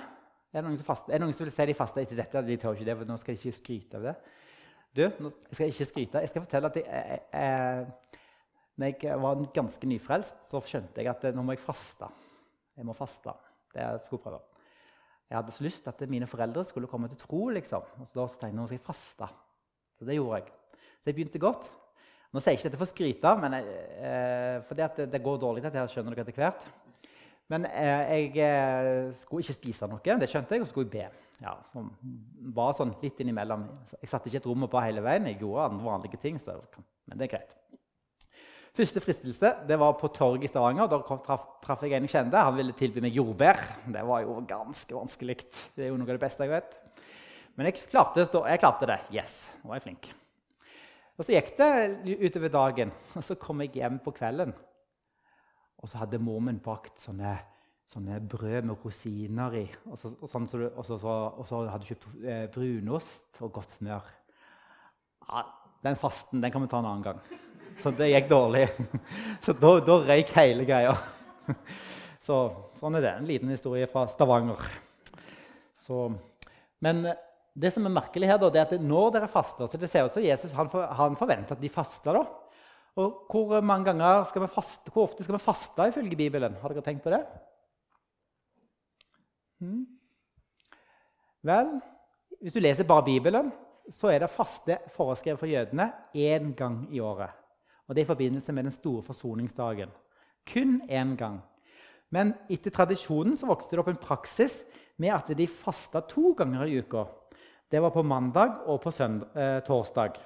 Er 0.50 0.62
det 0.62 0.66
noen 0.66 0.78
som, 0.80 0.88
faster? 0.88 1.12
Er 1.12 1.20
det 1.20 1.26
noen 1.26 1.36
som 1.36 1.46
vil 1.46 1.54
si 1.54 1.66
de 1.68 1.76
faster 1.78 2.02
etter 2.02 2.18
dette? 2.18 2.42
De 2.46 2.56
tør 2.58 2.74
ikke 2.74 2.88
det, 2.88 2.96
for 2.98 3.10
nå 3.10 3.18
skal 3.20 3.36
de 3.36 3.42
ikke 3.42 3.58
skryte 3.60 4.00
av 4.00 4.08
det. 4.08 4.14
Du, 4.96 5.04
jeg 5.04 5.54
skal 5.54 5.70
ikke 5.70 5.86
skryte. 5.86 6.22
Jeg 6.24 6.32
skal 6.32 6.46
fortelle 6.46 6.70
at 6.72 6.78
jeg, 6.80 6.86
jeg, 6.88 7.20
jeg, 7.36 8.24
når 8.80 8.94
jeg 9.04 9.20
var 9.22 9.44
ganske 9.54 9.90
nyfrelst, 9.92 10.48
så 10.48 10.62
skjønte 10.66 11.04
jeg 11.04 11.12
at 11.12 11.28
nå 11.36 11.44
må 11.46 11.54
jeg 11.54 11.62
faste. 11.62 12.08
Jeg 12.74 12.88
må 12.88 12.96
faste. 12.96 13.36
Det 13.70 13.84
jeg 13.84 14.02
skulle 14.08 14.24
prøve. 14.24 14.40
Jeg 15.30 15.38
hadde 15.38 15.52
så 15.54 15.62
lyst 15.62 15.84
til 15.84 15.92
at 15.92 16.08
mine 16.10 16.26
foreldre 16.26 16.64
skulle 16.66 16.90
komme 16.90 17.08
til 17.08 17.18
tro. 17.18 17.48
liksom. 17.48 17.86
Og 18.00 18.08
så 18.08 18.26
da 18.40 18.50
nå 18.50 18.66
skal 18.66 18.78
jeg 18.78 18.86
faste. 18.86 19.28
Så 19.98 20.04
det 20.04 20.16
gjorde 20.16 20.40
jeg. 20.40 20.52
Så 21.00 21.10
jeg 21.10 21.14
begynte 21.14 21.38
godt. 21.38 21.70
Nå 22.32 22.40
sier 22.40 22.54
jeg 22.54 22.60
ikke 22.60 22.68
dette 22.68 22.78
for 22.78 22.86
å 22.86 22.90
skryte, 22.90 23.30
men 23.42 23.54
eh, 23.58 24.58
for 24.66 24.78
det, 24.78 25.06
det, 25.10 25.22
går 25.22 25.38
dårlig. 25.42 25.62
Dette 25.64 25.86
skjønner 25.90 26.14
dere 26.14 26.26
etter 26.26 26.36
hvert. 26.38 26.66
Men 27.50 27.66
eh, 27.66 28.10
jeg 28.14 28.42
eh, 28.46 29.08
skulle 29.18 29.42
ikke 29.42 29.56
spise 29.56 29.88
noe, 29.90 30.02
det 30.02 30.28
skjønte 30.30 30.54
jeg, 30.54 30.62
og 30.62 30.68
så 30.68 30.74
skulle 30.74 30.90
jeg 30.90 31.10
be. 31.10 31.24
ja, 31.42 31.56
som 31.72 31.88
bare 32.54 32.76
sånn 32.78 32.94
litt 33.02 33.22
innimellom. 33.22 33.66
Jeg 33.96 34.12
satte 34.12 34.30
ikke 34.30 34.42
et 34.44 34.50
rom 34.50 34.68
på 34.70 34.84
hele 34.84 35.02
veien. 35.02 35.26
Jeg 35.30 35.40
gjorde 35.42 35.70
andre 35.72 35.88
vanlige 35.88 36.22
ting, 36.22 36.38
så, 36.42 36.58
men 37.06 37.18
det 37.18 37.26
er 37.26 37.34
greit. 37.34 37.59
Første 38.76 39.02
fristelse 39.02 39.50
det 39.66 39.76
var 39.80 39.96
på 39.98 40.08
torget 40.14 40.46
i 40.46 40.50
Stavanger. 40.50 40.88
Da 40.90 41.00
traff, 41.02 41.46
traf 41.64 41.82
jeg 41.84 41.96
en 41.96 42.06
jeg 42.06 42.14
kjente. 42.14 42.44
Han 42.46 42.56
ville 42.56 42.76
tilby 42.78 43.02
meg 43.04 43.16
jordbær. 43.18 43.58
Det 43.90 44.04
var 44.06 44.22
jo 44.24 44.38
ganske 44.48 44.94
vanskelig. 44.94 45.40
Det 45.74 45.86
er 45.86 45.90
jo 45.90 45.98
noe 45.98 46.08
av 46.08 46.16
det 46.16 46.22
beste 46.22 46.46
jeg 46.46 46.54
vet. 46.54 46.78
Men 47.58 47.68
jeg 47.68 47.82
klarte, 47.90 48.24
jeg 48.24 48.62
klarte 48.62 48.88
det. 48.88 49.00
Yes, 49.14 49.34
nå 49.60 49.72
var 49.72 49.80
jeg 49.80 49.88
flink. 49.88 50.10
Og 51.18 51.26
Så 51.26 51.34
gikk 51.34 51.52
det 51.58 52.16
utover 52.22 52.52
dagen, 52.54 52.92
og 53.12 53.24
så 53.26 53.34
kom 53.36 53.60
jeg 53.60 53.74
hjem 53.76 53.98
på 54.00 54.14
kvelden. 54.16 54.54
Og 55.80 55.90
så 55.90 56.00
hadde 56.00 56.20
mor 56.22 56.40
min 56.44 56.62
bakt 56.64 57.02
sånne 57.02 57.34
sånne 57.90 58.20
brød 58.30 58.68
med 58.68 58.84
rosiner 58.84 59.56
i. 59.58 59.64
Og 59.90 59.98
så, 59.98 60.12
og 60.14 60.30
sånn, 60.30 60.46
så, 60.46 60.62
og 60.70 60.86
så, 60.86 60.96
og 61.00 61.46
så 61.48 61.64
hadde 61.66 61.82
du 61.82 61.90
kjøpt 61.90 62.08
eh, 62.22 62.44
brunost 62.54 63.40
og 63.42 63.52
godt 63.56 63.74
smør. 63.74 64.10
Ja, 65.26 65.42
den 65.82 65.98
fasten 65.98 66.42
den 66.42 66.54
kan 66.54 66.62
vi 66.62 66.70
ta 66.70 66.78
en 66.78 66.90
annen 66.90 67.06
gang. 67.08 67.22
Så 67.80 67.92
det 67.96 68.10
gikk 68.10 68.28
dårlig. 68.30 68.66
Så 69.44 69.54
da, 69.56 69.72
da 69.86 69.96
røyk 70.10 70.34
hele 70.36 70.66
greia. 70.68 70.94
Så 72.26 72.42
sånn 72.78 72.98
er 72.98 73.06
det. 73.06 73.14
En 73.20 73.28
liten 73.28 73.52
historie 73.52 73.88
fra 73.90 74.06
Stavanger. 74.10 74.66
Så, 75.86 76.08
men 76.84 77.04
eh, 77.08 77.18
det 77.60 77.72
som 77.74 77.86
er 77.86 77.94
merkelig 77.94 78.28
her, 78.30 78.38
da, 78.40 78.50
det 78.52 78.60
er 78.60 78.68
at 78.68 78.84
når 78.84 79.14
dere 79.16 79.30
faster 79.30 79.68
så 79.68 79.80
det 79.80 79.88
ser 79.90 80.06
ut 80.06 80.14
som 80.14 80.24
Jesus 80.24 80.54
han, 80.56 80.68
for, 80.70 80.86
han 80.96 81.16
forventer 81.18 81.56
at 81.56 81.62
de 81.62 81.72
faster. 81.72 82.16
da. 82.16 82.24
Og 83.00 83.24
hvor 83.30 83.60
mange 83.64 83.90
ganger 83.90 84.26
skal 84.28 84.44
vi 84.44 84.52
faste, 84.52 84.92
hvor 84.92 85.08
ofte 85.08 85.24
skal 85.24 85.36
vi 85.36 85.42
faste 85.42 85.88
ifølge 85.90 86.18
Bibelen? 86.18 86.58
Har 86.60 86.74
dere 86.74 86.84
tenkt 86.86 87.04
på 87.04 87.12
det? 87.14 87.22
Hmm. 89.60 89.84
Vel, 91.44 91.74
hvis 92.40 92.54
du 92.54 92.60
leser 92.60 92.88
bare 92.88 93.04
Bibelen, 93.04 93.50
så 93.92 94.12
er 94.12 94.22
det 94.22 94.32
faste 94.32 94.78
foreskrevet 94.94 95.40
for 95.40 95.50
jødene 95.50 95.90
én 96.14 96.52
gang 96.56 96.82
i 96.94 97.00
året. 97.00 97.39
Og 97.90 97.94
Det 97.96 98.04
er 98.04 98.06
i 98.06 98.14
forbindelse 98.14 98.52
med 98.54 98.68
den 98.68 98.72
store 98.72 99.02
forsoningsdagen. 99.02 99.90
Kun 100.46 100.80
én 100.86 101.16
gang. 101.18 101.40
Men 102.14 102.36
etter 102.46 102.70
tradisjonen 102.70 103.34
så 103.34 103.48
vokste 103.50 103.74
det 103.74 103.82
opp 103.82 103.90
en 103.90 103.98
praksis 103.98 104.60
med 104.96 105.10
at 105.10 105.32
de 105.34 105.46
fasta 105.50 105.98
to 106.06 106.30
ganger 106.38 106.70
i 106.70 106.78
uka. 106.78 107.02
Det 107.70 107.82
var 107.82 107.90
på 107.90 108.04
mandag 108.06 108.62
og 108.70 108.78
på 108.82 108.92
søndag, 108.94 109.34
eh, 109.34 109.58
torsdag. 109.66 110.20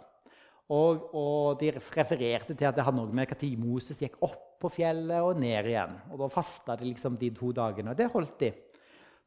Og, 0.69 1.09
og, 1.15 1.61
de 1.61 1.71
refererte 1.73 2.55
til 2.55 2.69
at 2.69 2.77
det 2.77 2.85
hadde 2.85 2.97
noe 2.97 3.13
med 3.13 3.33
når 3.33 3.59
Moses 3.61 4.01
gikk 4.01 4.17
opp 4.21 4.61
på 4.61 4.69
fjellet 4.69 5.21
og 5.21 5.41
ned 5.41 5.65
igjen. 5.65 5.97
Og 6.13 6.19
Da 6.19 6.29
fasta 6.29 6.77
de 6.77 6.85
liksom 6.85 7.17
de 7.17 7.31
to 7.31 7.53
dagene. 7.53 7.91
Og 7.91 7.97
det 7.97 8.13
holdt 8.13 8.39
de. 8.41 8.53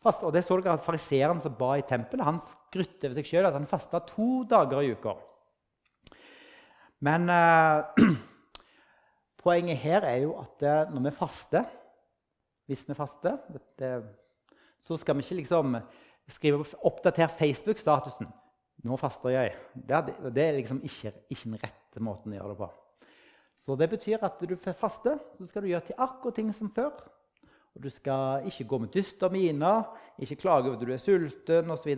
Fast, 0.02 0.24
og 0.24 0.34
det 0.34 0.46
så 0.46 0.62
dere 0.62 0.78
at 0.78 0.86
Fariseeren 0.86 1.40
som 1.42 1.56
ba 1.58 1.76
i 1.78 1.82
tempelet, 1.82 2.26
han 2.26 2.38
skrytte 2.38 3.10
over 3.10 3.18
seg 3.18 3.26
sjøl 3.26 3.50
at 3.50 3.58
han 3.58 3.66
fasta 3.66 4.00
to 4.00 4.44
dager 4.46 4.82
i 4.82 4.94
uka. 4.94 5.16
Men 7.00 7.30
eh, 7.30 8.08
poenget 9.44 9.78
her 9.78 10.08
er 10.08 10.24
jo 10.24 10.38
at 10.42 10.64
eh, 10.64 10.94
når 10.94 11.10
vi 11.10 11.18
faster, 11.18 11.68
hvis 12.68 12.84
vi 12.90 12.98
faster 12.98 13.38
så 14.84 14.98
skal 14.98 15.16
vi 15.16 15.24
ikke 15.24 15.42
liksom 15.42 15.78
skrive 16.28 16.66
oppdatere 16.84 17.30
Facebook-statusen. 17.30 18.28
'Nå 18.84 18.98
faster 18.98 19.30
jeg.' 19.30 19.56
Det 19.74 19.96
er, 19.96 20.30
det 20.30 20.44
er 20.44 20.52
liksom 20.52 20.82
ikke, 20.84 21.14
ikke, 21.30 21.44
den 21.44 21.60
rette 21.64 22.00
måten 22.04 22.34
å 22.34 22.36
gjøre 22.36 22.50
det 22.50 22.58
på. 22.58 22.68
Så 23.58 23.76
det 23.76 23.90
betyr 23.90 24.24
at 24.24 24.42
du 24.50 24.56
faster, 24.56 25.18
så 25.34 25.46
skal 25.46 25.64
du 25.64 25.68
gjøre 25.68 25.88
til 25.88 25.96
akkurat 25.98 26.36
ting 26.36 26.54
som 26.54 26.70
før. 26.70 26.94
Og 27.76 27.84
du 27.84 27.90
skal 27.90 28.46
ikke 28.46 28.68
gå 28.68 28.78
med 28.78 28.94
dystre 28.94 29.30
miner, 29.30 29.84
ikke 30.20 30.36
klage 30.36 30.70
over 30.70 30.78
at 30.78 30.86
du 30.86 30.94
er 30.94 31.02
sulten 31.02 31.72
osv. 31.72 31.96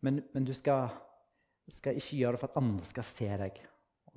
Men, 0.00 0.22
men 0.34 0.44
du 0.44 0.52
skal, 0.54 0.88
skal, 1.68 1.96
ikke 1.96 2.16
gjøre 2.16 2.32
det 2.32 2.40
for 2.40 2.48
at 2.52 2.60
andre 2.60 2.84
skal 2.84 3.04
se 3.04 3.28
deg. 3.42 3.58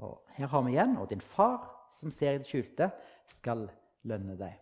Og 0.01 0.17
her 0.35 0.49
har 0.51 0.65
vi 0.65 0.73
igjen 0.75 0.97
og 0.97 1.09
din 1.11 1.21
far, 1.21 1.69
som 1.93 2.11
ser 2.13 2.35
i 2.35 2.41
det 2.41 2.49
skjulte, 2.49 2.89
skal 3.29 3.67
lønne 4.07 4.35
deg. 4.39 4.57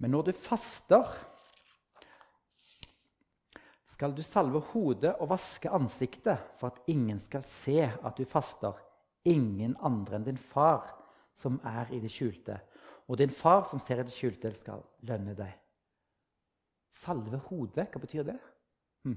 Men 0.00 0.14
når 0.14 0.30
du 0.30 0.32
faster, 0.36 1.10
skal 3.90 4.14
du 4.16 4.22
salve 4.24 4.62
hodet 4.72 5.12
og 5.18 5.32
vaske 5.32 5.70
ansiktet 5.72 6.40
for 6.60 6.70
at 6.70 6.92
ingen 6.92 7.20
skal 7.20 7.44
se 7.48 7.82
at 7.88 8.16
du 8.16 8.24
faster, 8.28 8.78
ingen 9.28 9.74
andre 9.84 10.16
enn 10.16 10.28
din 10.30 10.40
far, 10.40 10.86
som 11.36 11.58
er 11.66 11.90
i 11.94 12.00
det 12.00 12.10
skjulte 12.12 12.56
og 13.10 13.18
din 13.18 13.32
far 13.34 13.64
som 13.66 13.80
ser 13.82 14.00
i 14.00 14.06
det 14.06 14.14
skjulte, 14.14 14.52
skal 14.54 14.84
lønne 15.08 15.34
deg. 15.34 15.50
Salve 16.94 17.40
hodet, 17.48 17.88
hva 17.90 18.02
betyr 18.02 18.28
det? 18.28 18.36
Hm. 19.06 19.16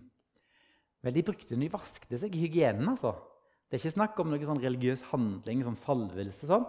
Vel, 1.05 1.13
De 1.13 1.23
brukte 1.27 1.53
den, 1.53 1.61
de 1.61 1.69
vasket 1.69 2.17
seg 2.19 2.33
i 2.33 2.41
hygienen. 2.41 2.89
altså. 2.89 3.13
Det 3.73 3.79
er 3.79 3.87
ikke 3.87 3.95
snakk 3.95 4.19
om 4.21 4.27
noen 4.29 4.43
sånn 4.45 4.59
religiøs 4.61 5.01
handling 5.09 5.63
som 5.65 5.75
salvelse, 5.81 6.45
sånn. 6.45 6.67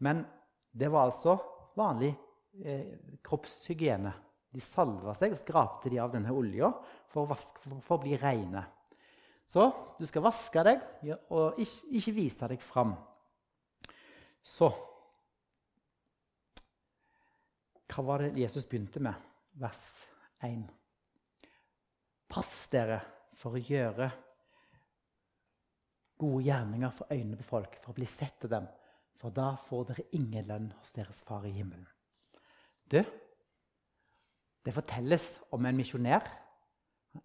men 0.00 0.22
det 0.72 0.88
var 0.88 1.10
altså 1.10 1.34
vanlig 1.76 2.14
eh, 2.64 2.94
kroppshygiene. 3.20 4.14
De 4.56 4.64
salva 4.64 5.12
seg 5.12 5.34
og 5.36 5.42
skrapte 5.42 5.92
de 5.92 6.00
av 6.00 6.14
denne 6.14 6.32
olja 6.32 6.70
for, 7.12 7.28
for, 7.28 7.76
for, 7.84 7.98
å 7.98 8.00
bli 8.00 8.16
rene. 8.16 8.64
Så 9.44 9.68
du 10.00 10.06
skal 10.08 10.24
vaske 10.24 10.64
deg 10.64 10.80
og 11.28 11.60
ikke, 11.60 11.92
ikke 12.00 12.16
vise 12.22 12.48
deg 12.48 12.64
fram. 12.64 12.96
Så 14.40 14.72
hva 17.92 18.08
var 18.14 18.24
det 18.24 18.40
Jesus 18.40 18.64
begynte 18.64 19.04
med? 19.04 19.28
Vers 19.60 19.84
1. 20.40 20.64
Pass 22.32 22.62
dere 22.72 23.02
for 23.36 23.60
å 23.60 23.60
gjøre 23.60 24.08
gode 26.18 26.44
gjerninger 26.46 26.92
for 26.94 27.12
øynene 27.12 27.38
på 27.40 27.46
folk, 27.46 27.76
for 27.82 27.92
å 27.92 27.98
bli 27.98 28.08
sett 28.08 28.46
av 28.46 28.52
dem. 28.56 28.66
For 29.20 29.32
da 29.32 29.54
får 29.68 29.86
dere 29.90 30.08
ingen 30.16 30.48
lønn 30.48 30.72
hos 30.78 30.92
deres 30.96 31.22
far 31.24 31.46
i 31.48 31.54
himmelen. 31.54 31.86
Du, 32.90 33.00
det 34.66 34.74
fortelles 34.74 35.36
om 35.54 35.64
en 35.66 35.78
misjonær. 35.78 36.26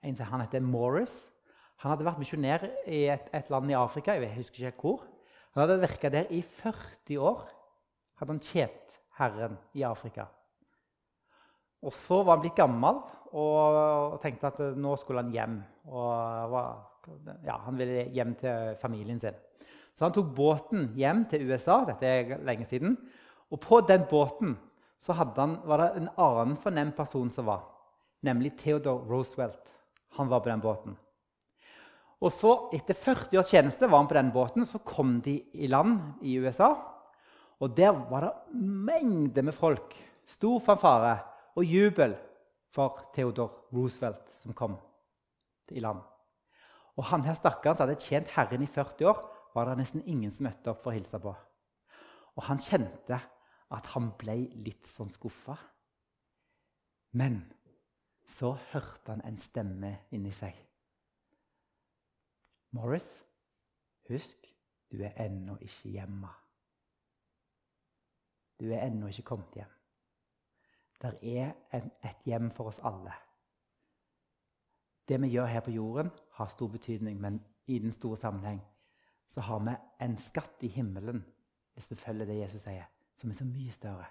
Han 0.01 0.43
heter 0.43 0.63
Morris. 0.63 1.13
Han 1.81 1.91
hadde 1.91 2.05
vært 2.05 2.21
misjonær 2.21 2.67
i 2.85 3.05
et, 3.11 3.27
et, 3.33 3.49
land 3.49 3.71
i 3.71 3.77
Afrika. 3.77 4.13
jeg 4.13 4.35
husker 4.35 4.67
ikke 4.69 4.85
hvor. 4.85 5.07
Han 5.53 5.65
hadde 5.65 5.81
virka 5.81 6.09
der 6.09 6.29
i 6.29 6.41
40 6.41 7.17
år. 7.19 7.41
Hadde 8.21 8.35
han 8.35 8.43
tjent 8.45 8.99
Herren 9.17 9.57
i 9.73 9.83
Afrika. 9.83 10.27
Og 11.81 11.93
så 11.93 12.21
var 12.21 12.37
han 12.37 12.43
blitt 12.45 12.59
gammel 12.59 13.01
og 13.31 14.19
tenkte 14.21 14.51
at 14.51 14.61
nå 14.77 14.93
skulle 14.99 15.23
han 15.23 15.33
hjem. 15.33 15.57
Var, 15.89 16.71
ja, 17.45 17.57
han 17.65 17.77
ville 17.79 18.07
hjem 18.13 18.35
til 18.39 18.75
familien 18.81 19.19
sin. 19.19 19.37
Så 19.97 20.05
han 20.05 20.13
tok 20.15 20.31
båten 20.35 20.91
hjem 20.97 21.25
til 21.29 21.47
USA. 21.49 21.81
Dette 21.87 22.07
er 22.07 22.43
lenge 22.45 22.65
siden. 22.65 22.95
Og 23.51 23.59
på 23.61 23.81
den 23.87 24.05
båten 24.09 24.57
han, 25.07 25.55
var 25.65 25.81
det 25.81 25.87
en 25.97 26.09
annen 26.21 26.57
fornem 26.61 26.91
person 26.93 27.31
som 27.33 27.47
var, 27.49 27.63
nemlig 28.21 28.53
Theodore 28.59 29.07
Roosevelt. 29.09 29.71
Han 30.17 30.29
var 30.29 30.43
på 30.43 30.51
den 30.51 30.61
båten. 30.61 30.97
Og 32.21 32.29
så, 32.29 32.51
Etter 32.75 32.93
40 32.93 33.39
års 33.39 33.49
tjeneste 33.49 33.89
var 33.89 34.03
han 34.03 34.09
på 34.11 34.17
den 34.19 34.29
båten, 34.33 34.65
så 34.65 34.77
kom 34.85 35.17
de 35.25 35.39
i 35.57 35.67
land 35.67 36.21
i 36.21 36.37
USA. 36.37 36.75
Og 37.61 37.75
Der 37.77 37.91
var 37.91 38.21
det 38.21 38.61
mengder 38.61 39.41
med 39.41 39.53
folk. 39.53 39.95
Stor 40.27 40.59
fanfare 40.59 41.17
og 41.55 41.65
jubel 41.65 42.13
for 42.71 43.09
Theodore 43.15 43.67
Roosevelt, 43.73 44.29
som 44.37 44.53
kom 44.53 44.77
i 45.71 45.79
land. 45.79 45.99
Og 47.01 47.07
han 47.09 47.23
her 47.25 47.33
stakkaren 47.33 47.77
som 47.77 47.87
hadde 47.87 48.01
tjent 48.01 48.29
Herren 48.35 48.61
i 48.61 48.69
40 48.69 49.07
år, 49.09 49.21
var 49.55 49.65
det 49.65 49.79
nesten 49.79 50.03
ingen 50.05 50.31
som 50.31 50.45
møtte 50.45 50.69
opp 50.69 50.83
for 50.83 50.93
å 50.93 50.95
hilse 50.99 51.17
på. 51.19 51.33
Og 52.37 52.43
han 52.45 52.61
kjente 52.61 53.17
at 53.73 53.87
han 53.95 54.11
ble 54.21 54.35
litt 54.61 54.85
sånn 54.85 55.09
skuffa. 55.09 55.55
Men 57.17 57.41
så 58.29 58.53
hørte 58.69 59.15
han 59.15 59.25
en 59.25 59.39
stemme 59.41 59.95
inni 60.13 60.29
seg. 60.35 60.53
Morris, 62.77 63.09
husk, 64.07 64.45
du 64.93 65.01
er 65.01 65.17
ennå 65.25 65.57
ikke 65.65 65.95
hjemme. 65.97 66.29
Du 68.61 68.69
er 68.69 68.85
ennå 68.85 69.09
ikke 69.09 69.25
kommet 69.33 69.57
hjem. 69.57 69.73
Der 71.01 71.17
er 71.25 71.55
en, 71.73 71.89
et 72.05 72.29
hjem 72.29 72.51
for 72.53 72.69
oss 72.69 72.79
alle. 72.85 73.17
Det 75.11 75.17
vi 75.19 75.27
gjør 75.33 75.49
her 75.51 75.63
på 75.65 75.73
jorden, 75.75 76.11
har 76.37 76.47
stor 76.47 76.69
betydning, 76.71 77.17
men 77.19 77.41
i 77.67 77.79
den 77.79 77.91
store 77.91 78.17
sammenheng 78.17 78.61
så 79.27 79.41
har 79.43 79.59
vi 79.59 79.73
en 80.05 80.15
skatt 80.23 80.63
i 80.63 80.69
himmelen, 80.71 81.19
hvis 81.73 81.89
vi 81.91 81.97
følger 81.99 82.29
det 82.29 82.37
Jesus 82.37 82.63
sier, 82.63 82.87
som 83.19 83.29
er 83.31 83.35
så 83.35 83.47
mye 83.47 83.75
større. 83.75 84.07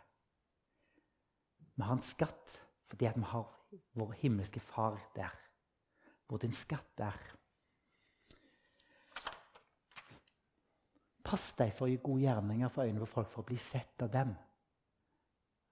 Vi 1.77 1.87
har 1.89 1.97
en 1.97 2.05
skatt 2.05 2.59
fordi 2.91 3.09
vi 3.17 3.25
har 3.33 3.49
vår 3.97 4.13
himmelske 4.21 4.61
far 4.61 4.99
der. 5.17 5.33
Hvor 6.29 6.39
din 6.39 6.53
skatt 6.53 7.01
er. 7.01 7.17
Pass 11.25 11.53
deg 11.57 11.73
for 11.79 11.87
å 11.87 11.91
gi 11.91 12.01
gode 12.03 12.27
gjerninger 12.27 12.69
for 12.69 12.85
øynene 12.85 13.07
på 13.07 13.13
folk 13.15 13.33
for 13.33 13.45
å 13.45 13.49
bli 13.49 13.57
sett 13.57 14.05
av 14.05 14.13
dem. 14.13 14.35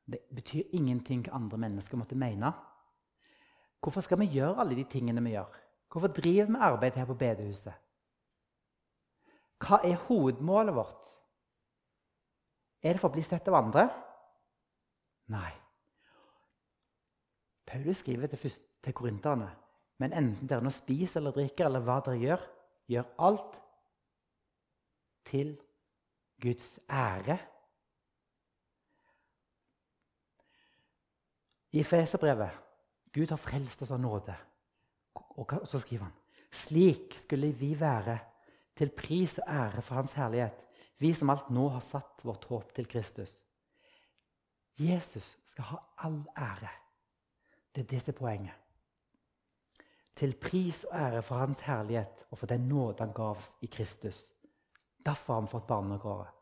Det 0.08 0.22
betyr 0.32 0.72
ingenting 0.72 1.26
hva 1.26 1.36
andre 1.36 1.60
mennesker 1.66 2.00
måtte 2.00 2.16
mene. 2.16 2.52
Hvorfor 3.80 4.04
skal 4.04 4.20
vi 4.20 4.30
gjøre 4.34 4.58
alle 4.60 4.76
de 4.76 4.84
tingene 4.90 5.22
vi 5.24 5.36
gjør? 5.36 5.52
Hvorfor 5.92 6.12
driver 6.12 6.50
vi 6.50 6.64
arbeid 6.68 6.98
her 6.98 7.06
på 7.08 7.16
bedehuset? 7.18 7.76
Hva 9.58 9.80
er 9.84 10.02
hovedmålet 10.08 10.74
vårt? 10.74 11.14
Er 12.82 12.94
det 12.94 13.00
for 13.02 13.10
å 13.10 13.16
bli 13.16 13.24
sett 13.26 13.48
av 13.50 13.58
andre? 13.58 13.88
Nei. 15.34 15.50
Paulus 17.66 18.04
skriver 18.04 18.30
til, 18.30 18.52
til 18.84 18.94
korinterne 18.96 19.48
men 19.98 20.14
enten 20.14 20.46
dere 20.48 20.62
nå 20.62 20.70
spiser 20.72 21.20
eller 21.20 21.34
drikker, 21.34 21.66
eller 21.66 21.82
hva 21.82 21.98
dere 22.06 22.22
gjør, 22.22 22.44
gjør 22.94 23.08
alt 23.28 23.58
til 25.28 25.56
Guds 26.42 26.78
ære. 26.86 27.38
I 31.74 31.82
Feserbrevet 31.84 32.67
Gud 33.12 33.30
har 33.30 33.40
frelst 33.40 33.82
oss 33.82 33.90
av 33.90 34.00
nåde. 34.00 34.34
Og 35.38 35.54
så 35.66 35.80
skriver 35.80 36.08
han 36.08 36.16
slik 36.50 37.16
skulle 37.20 37.50
vi 37.52 37.74
være 37.76 38.18
til 38.78 38.90
pris 38.96 39.38
og 39.42 39.50
ære 39.52 39.82
for 39.82 39.94
Hans 39.94 40.14
herlighet, 40.16 40.64
vi 40.98 41.12
som 41.14 41.30
alt 41.30 41.50
nå 41.50 41.68
har 41.74 41.84
satt 41.84 42.24
vårt 42.24 42.44
håp 42.48 42.72
til 42.74 42.88
Kristus. 42.88 43.36
Jesus 44.78 45.36
skal 45.44 45.64
ha 45.72 45.78
all 46.06 46.22
ære. 46.38 46.70
Det 47.74 47.82
er 47.84 47.90
det 47.90 48.00
som 48.02 48.14
er 48.14 48.18
poenget. 48.18 48.54
Til 50.16 50.34
pris 50.34 50.84
og 50.84 50.96
ære 50.98 51.22
for 51.22 51.38
Hans 51.38 51.60
herlighet 51.66 52.24
og 52.30 52.38
for 52.38 52.46
den 52.46 52.68
nåde 52.68 53.04
han 53.04 53.12
gavs 53.12 53.52
i 53.62 53.66
Kristus. 53.66 54.30
Derfor 55.06 55.34
har 55.34 55.40
han 55.40 55.50
fått 55.50 55.66
barnekåret. 55.66 56.34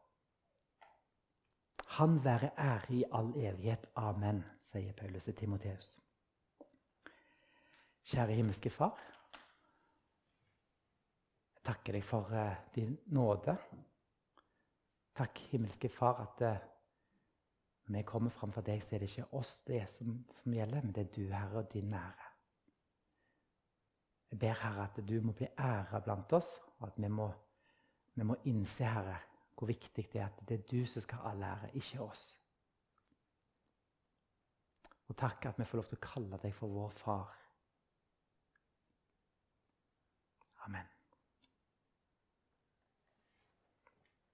Han 1.86 2.24
være 2.24 2.50
ære 2.58 2.94
i 2.94 3.04
all 3.12 3.32
evighet. 3.36 3.86
Amen, 3.96 4.44
sier 4.62 4.92
Paulus 4.92 5.24
til 5.24 5.34
Timoteus. 5.34 5.96
Kjære 8.06 8.36
himmelske 8.38 8.70
Far. 8.70 9.00
Jeg 11.56 11.62
takker 11.66 11.96
deg 11.96 12.04
for 12.06 12.30
uh, 12.30 12.52
din 12.74 12.92
nåde. 13.10 13.56
Takk, 15.18 15.38
himmelske 15.50 15.88
Far, 15.90 16.20
at 16.22 16.42
uh, 16.46 16.68
vi 17.90 18.02
kommer 18.06 18.30
framfor 18.30 18.62
deg, 18.62 18.78
så 18.82 18.94
er 18.94 19.02
det 19.02 19.08
ikke 19.10 19.32
oss 19.40 19.56
det 19.66 19.80
er 19.80 19.88
som, 19.90 20.20
som 20.38 20.54
gjelder, 20.54 20.84
men 20.84 20.94
det 20.94 21.02
er 21.02 21.10
du, 21.16 21.24
Herre, 21.32 21.64
og 21.64 21.72
din 21.72 21.94
ære. 21.94 22.28
Jeg 24.30 24.38
ber, 24.38 24.60
Herre, 24.60 24.84
at 24.86 25.00
du 25.08 25.16
må 25.22 25.34
bli 25.34 25.48
æra 25.58 26.00
blant 26.04 26.32
oss, 26.38 26.52
og 26.78 26.86
at 26.88 27.00
vi 27.02 27.10
må, 27.10 27.26
vi 28.14 28.26
må 28.28 28.36
innse, 28.44 28.84
Herre, 28.84 29.16
hvor 29.58 29.66
viktig 29.66 30.04
det 30.12 30.20
er 30.20 30.28
at 30.28 30.44
det 30.46 30.60
er 30.60 30.70
du 30.70 30.86
som 30.86 31.02
skal 31.02 31.24
ha 31.24 31.32
all 31.32 31.42
ære, 31.42 31.72
ikke 31.74 32.06
oss. 32.06 32.22
Og 35.08 35.18
takk 35.18 35.50
at 35.50 35.58
vi 35.58 35.66
får 35.66 35.82
lov 35.82 35.90
til 35.90 35.98
å 35.98 36.06
kalle 36.06 36.40
deg 36.42 36.54
for 36.54 36.70
vår 36.70 36.96
far. 37.02 37.34
Amen. 40.66 40.95